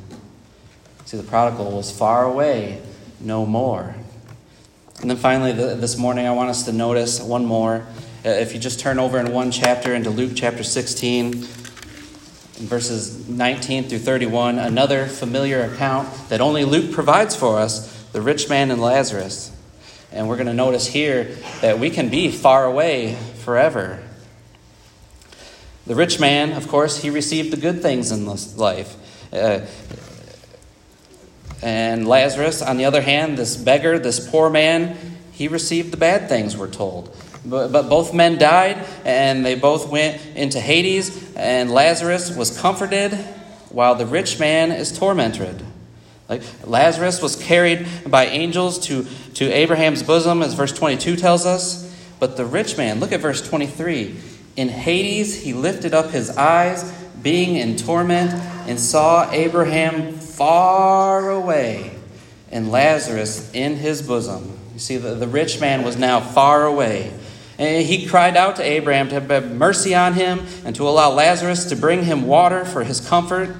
See, 1.13 1.17
the 1.17 1.23
prodigal 1.30 1.69
was 1.69 1.95
far 1.95 2.26
away, 2.26 2.82
no 3.19 3.45
more. 3.45 3.95
And 4.99 5.12
then 5.12 5.17
finally, 5.17 5.52
this 5.52 5.95
morning, 5.95 6.26
I 6.26 6.32
want 6.32 6.49
us 6.49 6.65
to 6.65 6.71
notice 6.71 7.21
one 7.21 7.45
more. 7.45 7.86
Uh, 8.26 8.30
if 8.30 8.52
you 8.52 8.60
just 8.60 8.80
turn 8.80 8.97
over 8.97 9.19
in 9.19 9.32
one 9.32 9.52
chapter 9.52 9.93
into 9.93 10.10
Luke 10.10 10.32
chapter 10.34 10.63
16, 10.63 11.34
verses 12.63 13.30
19 13.30 13.89
through 13.89 13.99
31, 13.99 14.58
another 14.58 15.06
familiar 15.06 15.62
account 15.62 16.10
that 16.30 16.41
only 16.41 16.65
Luke 16.65 16.91
provides 16.91 17.36
for 17.36 17.60
us 17.60 18.06
the 18.06 18.19
rich 18.19 18.49
man 18.49 18.71
and 18.71 18.82
Lazarus. 18.82 19.56
And 20.12 20.28
we're 20.28 20.38
going 20.38 20.47
to 20.47 20.54
notice 20.56 20.88
here 20.88 21.26
that 21.62 21.78
we 21.78 21.91
can 21.91 22.10
be 22.10 22.32
far 22.32 22.65
away 22.65 23.17
forever. 23.43 24.02
The 25.86 25.93
rich 25.93 26.19
man, 26.19 26.54
of 26.54 26.67
course, 26.67 27.04
he 27.04 27.12
received 27.12 27.54
the 27.54 27.58
good 27.58 27.84
things 27.84 28.12
in 28.12 28.26
this 28.26 28.58
life. 28.58 28.95
Uh, 29.32 29.67
and 31.63 32.06
Lazarus, 32.06 32.62
on 32.62 32.76
the 32.76 32.84
other 32.84 33.02
hand, 33.02 33.38
this 33.38 33.56
beggar, 33.56 33.97
this 33.97 34.30
poor 34.30 34.49
man, 34.49 34.97
he 35.32 35.47
received 35.47 35.91
the 35.91 35.97
bad 35.97 36.28
things, 36.28 36.58
we're 36.58 36.69
told. 36.69 37.15
But, 37.45 37.71
but 37.71 37.88
both 37.88 38.13
men 38.13 38.38
died, 38.38 38.86
and 39.06 39.45
they 39.45 39.56
both 39.56 39.89
went 39.89 40.21
into 40.36 40.60
Hades, 40.60 41.34
and 41.36 41.71
Lazarus 41.71 42.36
was 42.36 42.60
comforted, 42.60 43.13
while 43.69 43.95
the 43.95 44.06
rich 44.06 44.41
man 44.41 44.73
is 44.73 44.97
tormented. 44.97 45.65
Like 46.28 46.41
Lazarus 46.65 47.21
was 47.21 47.41
carried 47.41 47.88
by 48.08 48.26
angels 48.26 48.78
to, 48.88 49.06
to 49.36 49.49
Abraham's 49.49 50.04
bosom, 50.04 50.41
as 50.41 50.56
verse 50.56 50.73
22 50.73 51.15
tells 51.15 51.45
us. 51.45 51.89
But 52.19 52.36
the 52.36 52.45
rich 52.45 52.78
man, 52.78 52.99
look 52.99 53.13
at 53.13 53.21
verse 53.21 53.41
23. 53.47 54.15
In 54.58 54.67
Hades, 54.67 55.41
he 55.41 55.54
lifted 55.54 55.93
up 55.93 56.12
his 56.12 56.30
eyes, 56.38 56.91
being 57.21 57.56
in 57.56 57.78
torment, 57.78 58.34
and 58.67 58.78
saw 58.78 59.32
Abraham 59.32 60.19
far 60.36 61.30
away, 61.30 61.96
and 62.52 62.72
Lazarus 62.72 63.52
in 63.54 63.76
his 63.76 64.02
bosom. 64.02 64.58
You 64.74 64.80
see, 64.80 64.98
the, 64.98 65.15
the 65.15 65.28
rich 65.28 65.60
man 65.62 65.84
was 65.84 65.98
now 65.98 66.19
far 66.19 66.65
away. 66.65 67.13
And 67.60 67.86
he 67.86 68.08
cried 68.08 68.36
out 68.36 68.56
to 68.56 68.63
Abraham 68.63 69.10
to 69.10 69.22
have 69.22 69.52
mercy 69.52 69.93
on 69.93 70.13
him 70.13 70.41
and 70.65 70.76
to 70.76 70.88
allow 70.88 71.12
Lazarus 71.12 71.65
to 71.65 71.76
bring 71.76 72.04
him 72.04 72.26
water 72.26 72.65
for 72.65 72.84
his 72.84 73.00
comfort. 73.00 73.56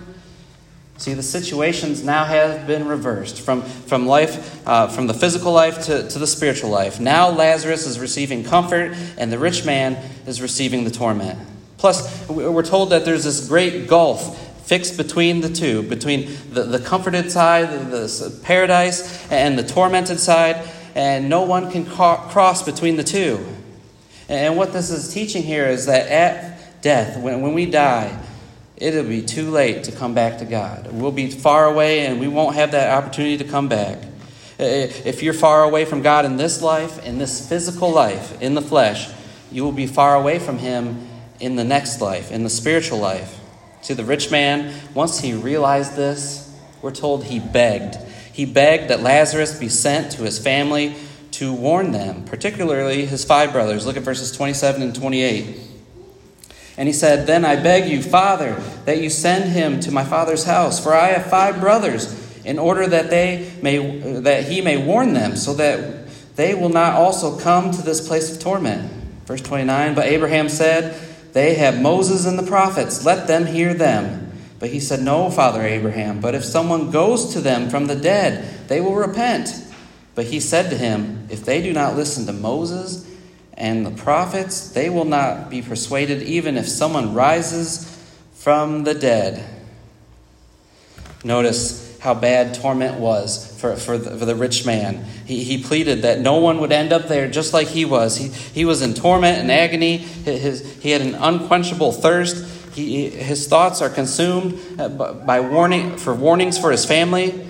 See, 0.98 1.14
the 1.14 1.24
situations 1.24 2.04
now 2.04 2.26
have 2.26 2.66
been 2.66 2.88
reversed 2.88 3.42
from, 3.42 3.62
from 3.62 4.08
life, 4.08 4.66
uh, 4.68 4.88
from 4.88 5.08
the 5.08 5.14
physical 5.14 5.52
life 5.52 5.86
to, 5.86 6.08
to 6.08 6.20
the 6.20 6.28
spiritual 6.28 6.70
life. 6.70 7.00
Now 7.00 7.30
Lazarus 7.30 7.86
is 7.86 8.00
receiving 8.00 8.44
comfort, 8.44 8.96
and 9.18 9.32
the 9.32 9.40
rich 9.40 9.66
man 9.66 9.98
is 10.26 10.42
receiving 10.42 10.84
the 10.86 10.92
torment. 10.92 11.40
Plus, 11.78 12.30
we're 12.30 12.64
told 12.64 12.92
that 12.92 13.06
there's 13.06 13.26
this 13.26 13.48
great 13.48 13.88
gulf 13.88 14.43
fixed 14.64 14.98
between 14.98 15.42
the 15.42 15.50
two, 15.50 15.84
between 15.84 16.36
the, 16.52 16.64
the 16.64 16.80
comforted 16.80 17.32
side, 17.32 17.70
the, 17.92 18.08
the 18.08 18.40
paradise, 18.44 19.30
and 19.32 19.60
the 19.60 19.64
tormented 19.64 20.20
side, 20.20 20.68
and 20.96 21.30
no 21.30 21.44
one 21.44 21.70
can 21.70 21.86
ca- 21.86 22.28
cross 22.30 22.64
between 22.64 22.96
the 22.96 23.04
two. 23.04 23.46
And 24.30 24.56
what 24.56 24.74
this 24.74 24.90
is 24.90 25.14
teaching 25.14 25.44
here 25.44 25.66
is 25.66 25.86
that 25.88 26.08
at 26.08 26.82
death, 26.82 27.20
when, 27.20 27.42
when 27.42 27.54
we 27.54 27.66
die, 27.66 28.18
it'll 28.78 29.04
be 29.04 29.22
too 29.22 29.52
late 29.52 29.84
to 29.86 29.92
come 29.92 30.14
back 30.14 30.40
to 30.40 30.46
God. 30.46 30.92
We'll 30.92 31.12
be 31.12 31.30
far 31.30 31.66
away 31.66 32.06
and 32.06 32.20
we 32.20 32.28
won't 32.28 32.56
have 32.56 32.72
that 32.72 32.98
opportunity 32.98 33.38
to 33.38 33.44
come 33.44 33.68
back. 33.68 34.00
If 34.60 35.24
you're 35.24 35.34
far 35.34 35.64
away 35.64 35.86
from 35.86 36.02
God 36.02 36.26
in 36.26 36.38
this 36.38 36.62
life, 36.62 37.04
in 37.06 37.18
this 37.18 37.48
physical 37.48 37.92
life, 37.92 38.42
in 38.42 38.54
the 38.54 38.62
flesh, 38.62 39.10
you 39.52 39.64
will 39.64 39.72
be 39.72 39.88
far 39.88 40.16
away 40.16 40.40
from 40.40 40.58
Him 40.58 41.08
in 41.40 41.56
the 41.56 41.64
next 41.64 42.02
life, 42.02 42.32
in 42.32 42.44
the 42.44 42.50
spiritual 42.50 43.00
life. 43.00 43.40
See, 43.84 43.94
the 43.94 44.06
rich 44.06 44.32
man, 44.32 44.74
once 44.94 45.20
he 45.20 45.34
realized 45.34 45.98
this, 45.98 46.50
we're 46.82 46.92
told 46.92 47.26
he 47.26 47.40
begged. 47.40 47.98
He 48.32 48.46
begged 48.46 48.90
that 48.90 49.02
Lazarus 49.02 49.60
be 49.60 49.68
sent 49.68 50.14
to 50.14 50.24
his 50.24 50.40
family 50.40 50.96
to 51.32 51.54
warn 51.54 51.92
them, 51.92 52.24
particularly 52.24 53.06
his 53.06 53.26
five 53.26 53.52
brothers. 53.52 53.86
Look 53.86 53.98
at 53.98 54.04
verses 54.04 54.32
27 54.32 54.82
and 54.82 54.96
28. 54.96 55.60
And 56.78 56.88
he 56.88 56.94
said, 56.94 57.28
Then 57.28 57.44
I 57.44 57.62
beg 57.62 57.92
you, 57.92 58.02
Father, 58.02 58.56
that 58.86 59.02
you 59.02 59.10
send 59.10 59.52
him 59.52 59.82
to 59.82 59.92
my 59.92 60.06
father's 60.06 60.46
house, 60.46 60.82
for 60.82 60.94
I 60.94 61.08
have 61.08 61.26
five 61.30 61.60
brothers, 61.60 62.20
in 62.46 62.58
order 62.58 62.88
that 62.88 63.10
they 63.10 63.52
may 63.62 64.20
that 64.22 64.46
he 64.46 64.62
may 64.62 64.78
warn 64.78 65.14
them, 65.14 65.36
so 65.36 65.54
that 65.56 66.08
they 66.36 66.56
will 66.56 66.70
not 66.70 66.94
also 66.94 67.38
come 67.38 67.72
to 67.72 67.82
this 67.82 68.08
place 68.08 68.34
of 68.34 68.42
torment. 68.42 68.92
Verse 69.26 69.42
29, 69.42 69.94
But 69.94 70.06
Abraham 70.06 70.50
said, 70.50 71.00
They 71.34 71.56
have 71.56 71.82
Moses 71.82 72.26
and 72.26 72.38
the 72.38 72.44
prophets, 72.44 73.06
let 73.06 73.28
them 73.28 73.46
hear 73.46 73.74
them. 73.74 74.32
But 74.60 74.70
he 74.70 74.80
said, 74.80 75.02
No, 75.02 75.30
Father 75.30 75.62
Abraham, 75.64 76.22
but 76.22 76.36
if 76.36 76.46
someone 76.46 76.92
goes 76.92 77.34
to 77.34 77.42
them 77.42 77.70
from 77.70 77.88
the 77.88 77.96
dead, 77.96 78.68
they 78.70 78.80
will 78.80 78.96
repent. 78.96 79.50
But 80.16 80.26
he 80.26 80.40
said 80.40 80.70
to 80.70 80.78
him, 80.78 81.28
If 81.30 81.44
they 81.44 81.62
do 81.62 81.74
not 81.74 81.96
listen 81.96 82.28
to 82.28 82.34
Moses 82.34 83.10
and 83.56 83.86
the 83.86 83.92
prophets, 83.92 84.70
they 84.70 84.90
will 84.90 85.06
not 85.06 85.50
be 85.50 85.62
persuaded 85.62 86.22
even 86.22 86.56
if 86.56 86.68
someone 86.68 87.14
rises 87.14 87.90
from 88.34 88.84
the 88.84 88.94
dead. 88.94 89.44
Notice 91.24 91.83
how 92.04 92.14
bad 92.14 92.54
torment 92.54 93.00
was 93.00 93.58
for, 93.62 93.78
for, 93.78 93.98
the, 93.98 94.18
for 94.18 94.26
the 94.26 94.36
rich 94.36 94.66
man. 94.66 95.06
He, 95.26 95.46
he 95.46 95.64
pleaded 95.64 96.02
that 96.02 96.20
no 96.20 96.36
one 96.36 96.60
would 96.60 96.74
end 96.74 96.92
up 96.92 97.08
there 97.08 97.32
just 97.32 97.54
like 97.54 97.70
he 97.70 97.86
was. 97.86 98.18
He, 98.18 98.28
he 98.28 98.66
was 98.66 98.82
in 98.82 98.94
torment 98.94 99.38
and 99.38 99.50
agony, 99.50 100.00
his, 100.00 100.84
he 100.84 100.92
had 100.92 101.00
an 101.00 101.16
unquenchable 101.16 101.94
thirst. 101.94 102.76
He, 102.76 103.10
his 103.10 103.48
thoughts 103.48 103.82
are 103.82 103.90
consumed 103.90 104.60
uh, 104.78 104.90
by 104.90 105.40
warning, 105.40 105.96
for 105.96 106.14
warnings 106.14 106.58
for 106.58 106.72
his 106.72 106.84
family. 106.84 107.48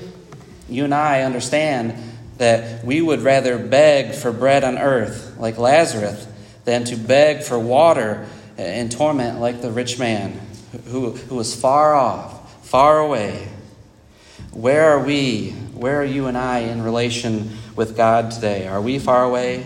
You 0.69 0.83
and 0.83 0.93
I 0.93 1.23
understand 1.23 1.95
that 2.37 2.85
we 2.85 3.01
would 3.01 3.21
rather 3.21 3.57
beg 3.57 4.13
for 4.13 4.31
bread 4.31 4.63
on 4.63 4.77
earth, 4.77 5.35
like 5.39 5.57
Lazarus, 5.57 6.27
than 6.63 6.83
to 6.83 6.95
beg 6.95 7.41
for 7.41 7.57
water 7.57 8.27
in 8.59 8.89
torment, 8.89 9.39
like 9.39 9.63
the 9.63 9.71
rich 9.71 9.97
man 9.97 10.39
who, 10.89 11.09
who 11.09 11.37
was 11.37 11.59
far 11.59 11.95
off, 11.95 12.63
far 12.67 12.99
away. 12.99 13.49
Where 14.53 14.91
are 14.91 15.03
we? 15.03 15.51
Where 15.73 15.99
are 15.99 16.05
you 16.05 16.27
and 16.27 16.37
I 16.37 16.59
in 16.59 16.83
relation 16.83 17.57
with 17.75 17.97
God 17.97 18.31
today? 18.31 18.67
Are 18.67 18.81
we 18.81 18.99
far 18.99 19.23
away? 19.23 19.65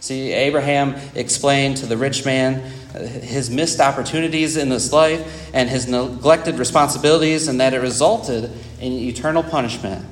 See, 0.00 0.32
Abraham 0.32 0.94
explained 1.14 1.78
to 1.78 1.86
the 1.86 1.96
rich 1.96 2.24
man 2.24 2.72
uh, 2.94 2.98
his 2.98 3.50
missed 3.50 3.80
opportunities 3.80 4.56
in 4.56 4.68
this 4.68 4.92
life 4.92 5.50
and 5.54 5.70
his 5.70 5.86
neglected 5.86 6.58
responsibilities, 6.58 7.46
and 7.46 7.60
that 7.60 7.72
it 7.72 7.78
resulted 7.78 8.50
in 8.80 8.92
eternal 8.92 9.42
punishment. 9.42 10.04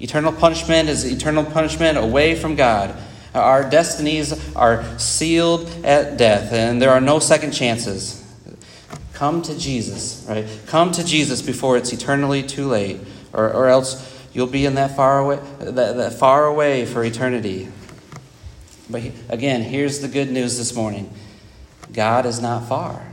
Eternal 0.00 0.32
punishment 0.32 0.88
is 0.88 1.04
eternal 1.04 1.44
punishment 1.44 1.98
away 1.98 2.34
from 2.34 2.56
God. 2.56 2.96
Our 3.34 3.68
destinies 3.68 4.54
are 4.56 4.98
sealed 4.98 5.68
at 5.84 6.16
death, 6.16 6.52
and 6.52 6.80
there 6.80 6.90
are 6.90 7.00
no 7.00 7.18
second 7.18 7.52
chances. 7.52 8.24
Come 9.12 9.42
to 9.42 9.58
Jesus, 9.58 10.24
right? 10.28 10.46
Come 10.66 10.92
to 10.92 11.04
Jesus 11.04 11.42
before 11.42 11.76
it's 11.76 11.92
eternally 11.92 12.42
too 12.42 12.68
late, 12.68 13.00
or, 13.32 13.52
or 13.52 13.68
else 13.68 14.26
you'll 14.32 14.46
be 14.46 14.64
in 14.64 14.74
that 14.74 14.96
far 14.96 15.18
away, 15.18 15.40
that, 15.58 15.96
that 15.96 16.14
far 16.14 16.46
away 16.46 16.84
for 16.86 17.04
eternity. 17.04 17.68
But 18.90 19.02
again, 19.28 19.62
here's 19.62 20.00
the 20.00 20.08
good 20.08 20.30
news 20.30 20.58
this 20.58 20.74
morning 20.74 21.12
God 21.92 22.26
is 22.26 22.40
not 22.40 22.68
far. 22.68 23.04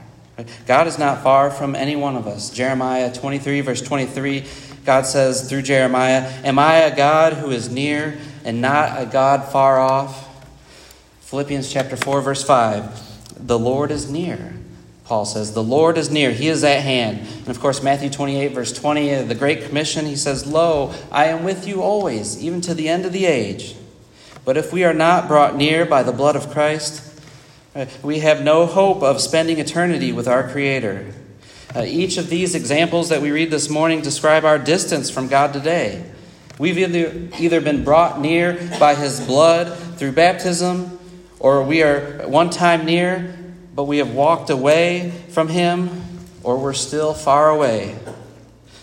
God 0.65 0.87
is 0.87 0.99
not 0.99 1.23
far 1.23 1.49
from 1.49 1.75
any 1.75 1.95
one 1.95 2.17
of 2.17 2.27
us. 2.27 2.49
Jeremiah 2.49 3.13
23, 3.13 3.61
verse 3.61 3.81
23 3.81 4.43
God 4.85 5.07
says 5.07 5.49
through 5.49 5.63
Jeremiah, 5.63 6.21
Am 6.43 6.59
I 6.59 6.75
a 6.75 6.95
God 6.95 7.33
who 7.33 7.49
is 7.49 7.69
near 7.69 8.17
and 8.43 8.61
not 8.61 9.01
a 9.01 9.05
God 9.07 9.43
far 9.51 9.79
off? 9.79 10.29
Philippians 11.21 11.71
chapter 11.73 11.97
4, 11.97 12.21
verse 12.21 12.43
5. 12.43 13.47
The 13.47 13.57
Lord 13.57 13.89
is 13.89 14.11
near. 14.11 14.53
Paul 15.05 15.25
says, 15.25 15.53
The 15.53 15.63
Lord 15.63 15.97
is 15.97 16.09
near. 16.09 16.31
He 16.31 16.47
is 16.47 16.63
at 16.63 16.81
hand. 16.81 17.19
And 17.19 17.49
of 17.49 17.59
course, 17.59 17.83
Matthew 17.83 18.09
28, 18.09 18.47
verse 18.53 18.73
20, 18.73 19.23
the 19.23 19.35
Great 19.35 19.65
Commission, 19.65 20.05
he 20.05 20.15
says, 20.15 20.47
Lo, 20.47 20.93
I 21.11 21.25
am 21.25 21.43
with 21.43 21.67
you 21.67 21.81
always, 21.83 22.43
even 22.43 22.59
to 22.61 22.73
the 22.73 22.89
end 22.89 23.05
of 23.05 23.13
the 23.13 23.25
age. 23.25 23.75
But 24.43 24.57
if 24.57 24.73
we 24.73 24.83
are 24.83 24.93
not 24.93 25.27
brought 25.27 25.55
near 25.55 25.85
by 25.85 26.03
the 26.03 26.11
blood 26.11 26.35
of 26.35 26.49
Christ, 26.49 27.21
uh, 27.75 27.85
we 28.01 28.19
have 28.19 28.41
no 28.41 28.65
hope 28.65 29.03
of 29.03 29.21
spending 29.21 29.59
eternity 29.59 30.11
with 30.11 30.27
our 30.27 30.49
Creator. 30.49 31.13
Uh, 31.75 31.83
each 31.85 32.17
of 32.17 32.29
these 32.29 32.55
examples 32.55 33.09
that 33.09 33.21
we 33.21 33.31
read 33.31 33.51
this 33.51 33.69
morning 33.69 34.01
describe 34.01 34.45
our 34.45 34.57
distance 34.57 35.09
from 35.09 35.27
God 35.27 35.53
today. 35.53 36.03
We've 36.57 36.77
either, 36.77 37.29
either 37.37 37.61
been 37.61 37.83
brought 37.83 38.21
near 38.21 38.53
by 38.79 38.95
His 38.95 39.19
blood 39.19 39.77
through 39.97 40.13
baptism, 40.13 40.99
or 41.39 41.63
we 41.63 41.83
are 41.83 42.27
one 42.27 42.49
time 42.49 42.85
near, 42.85 43.35
but 43.75 43.83
we 43.83 43.97
have 43.97 44.13
walked 44.13 44.49
away 44.49 45.11
from 45.29 45.49
Him, 45.49 45.89
or 46.43 46.57
we're 46.57 46.73
still 46.73 47.13
far 47.13 47.49
away. 47.49 47.97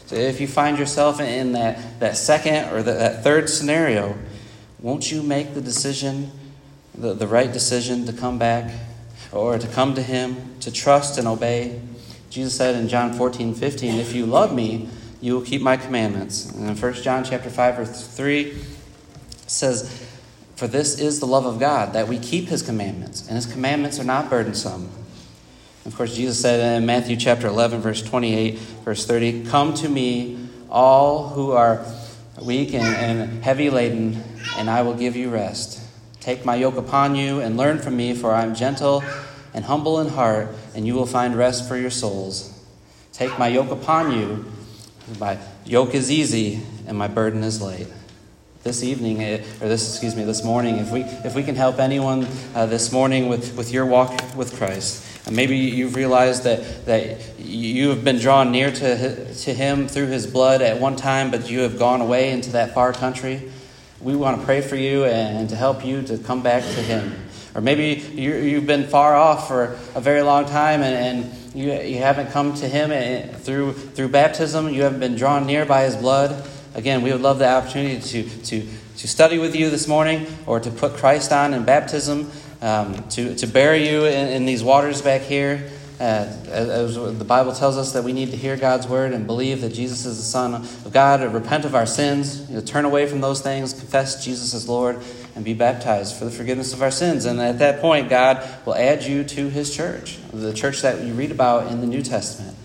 So 0.07 0.17
if 0.17 0.41
you 0.41 0.47
find 0.47 0.79
yourself 0.79 1.21
in 1.21 1.53
that, 1.53 2.01
that 2.01 2.19
second 2.19 2.71
or 2.73 2.83
the, 2.83 2.93
that 2.93 3.25
third 3.25 3.49
scenario, 3.49 4.19
won't 4.79 5.11
you 5.11 5.23
make 5.23 5.55
the 5.55 5.63
decision, 5.63 6.31
the, 6.95 7.15
the 7.15 7.27
right 7.27 7.51
decision 7.51 8.05
to 8.07 8.13
come 8.13 8.39
back, 8.39 8.71
or 9.33 9.59
to 9.59 9.67
come 9.67 9.95
to 9.95 10.03
Him, 10.03 10.59
to 10.61 10.71
trust 10.71 11.17
and 11.17 11.27
obey? 11.27 11.81
Jesus 12.29 12.55
said 12.55 12.75
in 12.75 12.89
John 12.89 13.15
14, 13.15 13.55
15, 13.55 13.95
If 13.95 14.15
you 14.15 14.27
love 14.27 14.55
me, 14.55 14.89
you 15.23 15.35
will 15.35 15.43
keep 15.43 15.63
my 15.63 15.79
commandments. 15.79 16.51
And 16.51 16.69
in 16.69 16.77
1 16.77 16.95
John 16.95 17.25
chapter 17.25 17.49
5, 17.49 17.77
verse 17.77 18.09
3 18.09 18.55
says, 19.47 20.12
For 20.63 20.69
this 20.69 21.01
is 21.01 21.19
the 21.19 21.27
love 21.27 21.45
of 21.45 21.59
God, 21.59 21.95
that 21.95 22.07
we 22.07 22.21
keep 22.21 22.47
his 22.47 22.63
commandments, 22.63 23.27
and 23.27 23.35
his 23.35 23.47
commandments 23.47 23.99
are 23.99 24.05
not 24.05 24.31
burdensome. 24.31 24.89
Of 25.85 25.97
course, 25.97 26.15
Jesus 26.15 26.41
said 26.41 26.79
in 26.79 26.87
Matthew 26.87 27.17
chapter 27.17 27.49
11, 27.49 27.81
verse 27.81 28.01
28, 28.01 28.59
verse 28.85 29.05
30, 29.05 29.47
Come 29.47 29.75
to 29.75 29.89
me, 29.89 30.49
all 30.71 31.31
who 31.31 31.51
are 31.51 31.85
weak 32.41 32.75
and, 32.75 32.85
and 32.85 33.43
heavy 33.43 33.71
laden, 33.71 34.23
and 34.57 34.71
I 34.71 34.83
will 34.83 34.95
give 34.95 35.17
you 35.17 35.31
rest. 35.31 35.81
Take 36.21 36.45
my 36.45 36.55
yoke 36.55 36.77
upon 36.77 37.17
you 37.17 37.41
and 37.41 37.57
learn 37.57 37.81
from 37.81 37.97
me, 37.97 38.15
for 38.15 38.33
I 38.33 38.45
am 38.45 38.55
gentle 38.55 39.03
and 39.53 39.65
humble 39.65 39.99
in 39.99 40.11
heart, 40.11 40.47
and 40.77 40.87
you 40.87 40.95
will 40.95 41.07
find 41.07 41.35
rest 41.35 41.67
for 41.67 41.77
your 41.77 41.91
souls. 41.91 42.57
Take 43.13 43.37
my 43.37 43.49
yoke 43.49 43.73
upon 43.73 44.13
you. 44.13 44.45
My 45.19 45.39
yoke 45.65 45.93
is 45.93 46.09
easy, 46.09 46.61
and 46.87 46.97
my 46.97 47.09
burden 47.09 47.43
is 47.43 47.61
light. 47.61 47.89
This 48.63 48.85
evening, 48.85 49.25
eh, 49.25 49.43
or 49.61 49.67
this, 49.67 49.91
excuse 49.91 50.15
me, 50.15 50.23
this 50.23 50.45
morning, 50.45 50.77
if 50.77 50.93
we, 50.93 51.01
if 51.01 51.35
we 51.35 51.43
can 51.43 51.57
help 51.57 51.81
anyone 51.81 52.29
uh, 52.55 52.65
this 52.67 52.93
morning 52.93 53.29
with, 53.29 53.57
with 53.57 53.73
your 53.73 53.85
walk 53.85 54.37
with 54.37 54.57
Christ, 54.57 55.05
and 55.27 55.35
maybe 55.35 55.57
you've 55.57 55.97
realized 55.97 56.45
that, 56.45 56.87
that 56.87 57.41
you 57.41 57.89
have 57.89 58.05
been 58.05 58.19
drawn 58.19 58.53
near 58.53 58.71
to, 58.71 59.35
to 59.35 59.53
Him 59.53 59.89
through 59.89 60.07
His 60.07 60.29
blood 60.29 60.63
at 60.63 60.79
one 60.79 60.95
time, 60.95 61.33
but 61.33 61.51
you 61.51 61.59
have 61.61 61.77
gone 61.77 62.01
away 62.01 62.31
into 62.31 62.53
that 62.53 62.73
far 62.73 62.93
country. 62.93 63.51
We 64.01 64.15
want 64.15 64.39
to 64.39 64.47
pray 64.47 64.61
for 64.61 64.77
you 64.77 65.07
and 65.07 65.49
to 65.49 65.57
help 65.57 65.85
you 65.85 66.03
to 66.03 66.17
come 66.19 66.45
back 66.45 66.63
to 66.63 66.83
Him. 66.83 67.17
Or 67.57 67.61
maybe 67.61 68.01
you, 68.15 68.55
have 68.55 68.67
been 68.69 68.87
far 68.87 69.17
off 69.17 69.49
for 69.49 69.77
a 69.97 70.01
very 70.01 70.23
long 70.23 70.45
time 70.45 70.83
and, 70.83 71.25
and 71.25 71.35
you, 71.53 71.73
you 71.73 71.99
haven't 71.99 72.31
come 72.31 72.55
to 72.55 72.69
Him 72.69 72.93
eh, 72.93 73.27
through, 73.27 73.73
through 73.73 74.11
baptism. 74.11 74.69
You 74.69 74.85
haven't 74.85 75.01
been 75.01 75.17
drawn 75.17 75.47
near 75.47 75.67
by 75.67 75.83
His 75.83 75.97
blood. 75.97 76.49
Again, 76.75 77.03
we 77.03 77.13
would 77.13 77.21
love 77.21 77.39
the 77.39 77.49
opportunity 77.49 78.01
to, 78.01 78.43
to, 78.45 78.67
to 78.97 79.09
study 79.09 79.39
with 79.39 79.55
you 79.55 79.69
this 79.69 79.87
morning 79.87 80.27
or 80.47 80.59
to 80.59 80.71
put 80.71 80.95
Christ 80.95 81.31
on 81.31 81.53
in 81.53 81.65
baptism, 81.65 82.31
um, 82.63 83.07
to, 83.11 83.35
to 83.35 83.47
bury 83.47 83.89
you 83.89 84.07
in, 84.07 84.29
in, 84.29 84.47
these 84.47 84.65
waters 84.65 85.03
back 85.03 85.21
here. 85.21 85.71
Uh, 86.01 86.27
as, 86.49 86.95
the 86.95 87.25
Bible 87.25 87.53
tells 87.53 87.77
us 87.77 87.93
that 87.93 88.05
we 88.05 88.15
need 88.15 88.31
to 88.31 88.37
hear 88.37 88.57
God's 88.57 88.89
word 88.89 89.13
and 89.13 89.27
believe 89.27 89.61
that 89.61 89.75
Jesus 89.75 90.07
is 90.07 90.17
the 90.17 90.23
Son 90.23 90.55
of 90.55 90.93
God, 90.93 91.21
repent 91.33 91.67
of 91.67 91.75
our 91.75 91.85
sins, 91.85 92.49
you 92.49 92.57
know, 92.57 92.63
turn 92.63 92.87
away 92.87 93.07
from 93.07 93.21
those 93.21 93.43
things, 93.43 93.75
confess 93.75 94.25
Jesus 94.25 94.55
as 94.55 94.67
Lord, 94.67 94.99
and 95.37 95.45
be 95.45 95.53
baptized 95.53 96.17
for 96.17 96.25
the 96.25 96.31
forgiveness 96.31 96.73
of 96.73 96.81
our 96.81 96.91
sins. 96.91 97.27
And 97.27 97.39
at 97.39 97.59
that 97.59 97.81
point, 97.81 98.09
God 98.09 98.49
will 98.65 98.75
add 98.75 99.05
you 99.05 99.25
to 99.25 99.51
His 99.51 99.77
church, 99.77 100.19
the 100.33 100.55
church 100.55 100.81
that 100.83 101.05
you 101.05 101.13
read 101.13 101.31
about 101.31 101.71
in 101.71 101.83
the 101.83 101.87
New 101.87 102.03
Testament. 102.03 102.57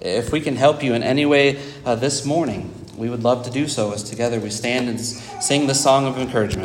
If 0.00 0.32
we 0.32 0.40
can 0.40 0.56
help 0.56 0.82
you 0.82 0.94
in 0.94 1.02
any 1.02 1.24
way 1.24 1.62
uh, 1.86 1.94
this 1.94 2.26
morning, 2.26 2.83
we 2.96 3.10
would 3.10 3.22
love 3.24 3.44
to 3.44 3.50
do 3.50 3.66
so 3.66 3.92
as 3.92 4.02
together 4.02 4.38
we 4.40 4.50
stand 4.50 4.88
and 4.88 5.00
sing 5.00 5.66
the 5.66 5.74
song 5.74 6.06
of 6.06 6.16
encouragement. 6.18 6.62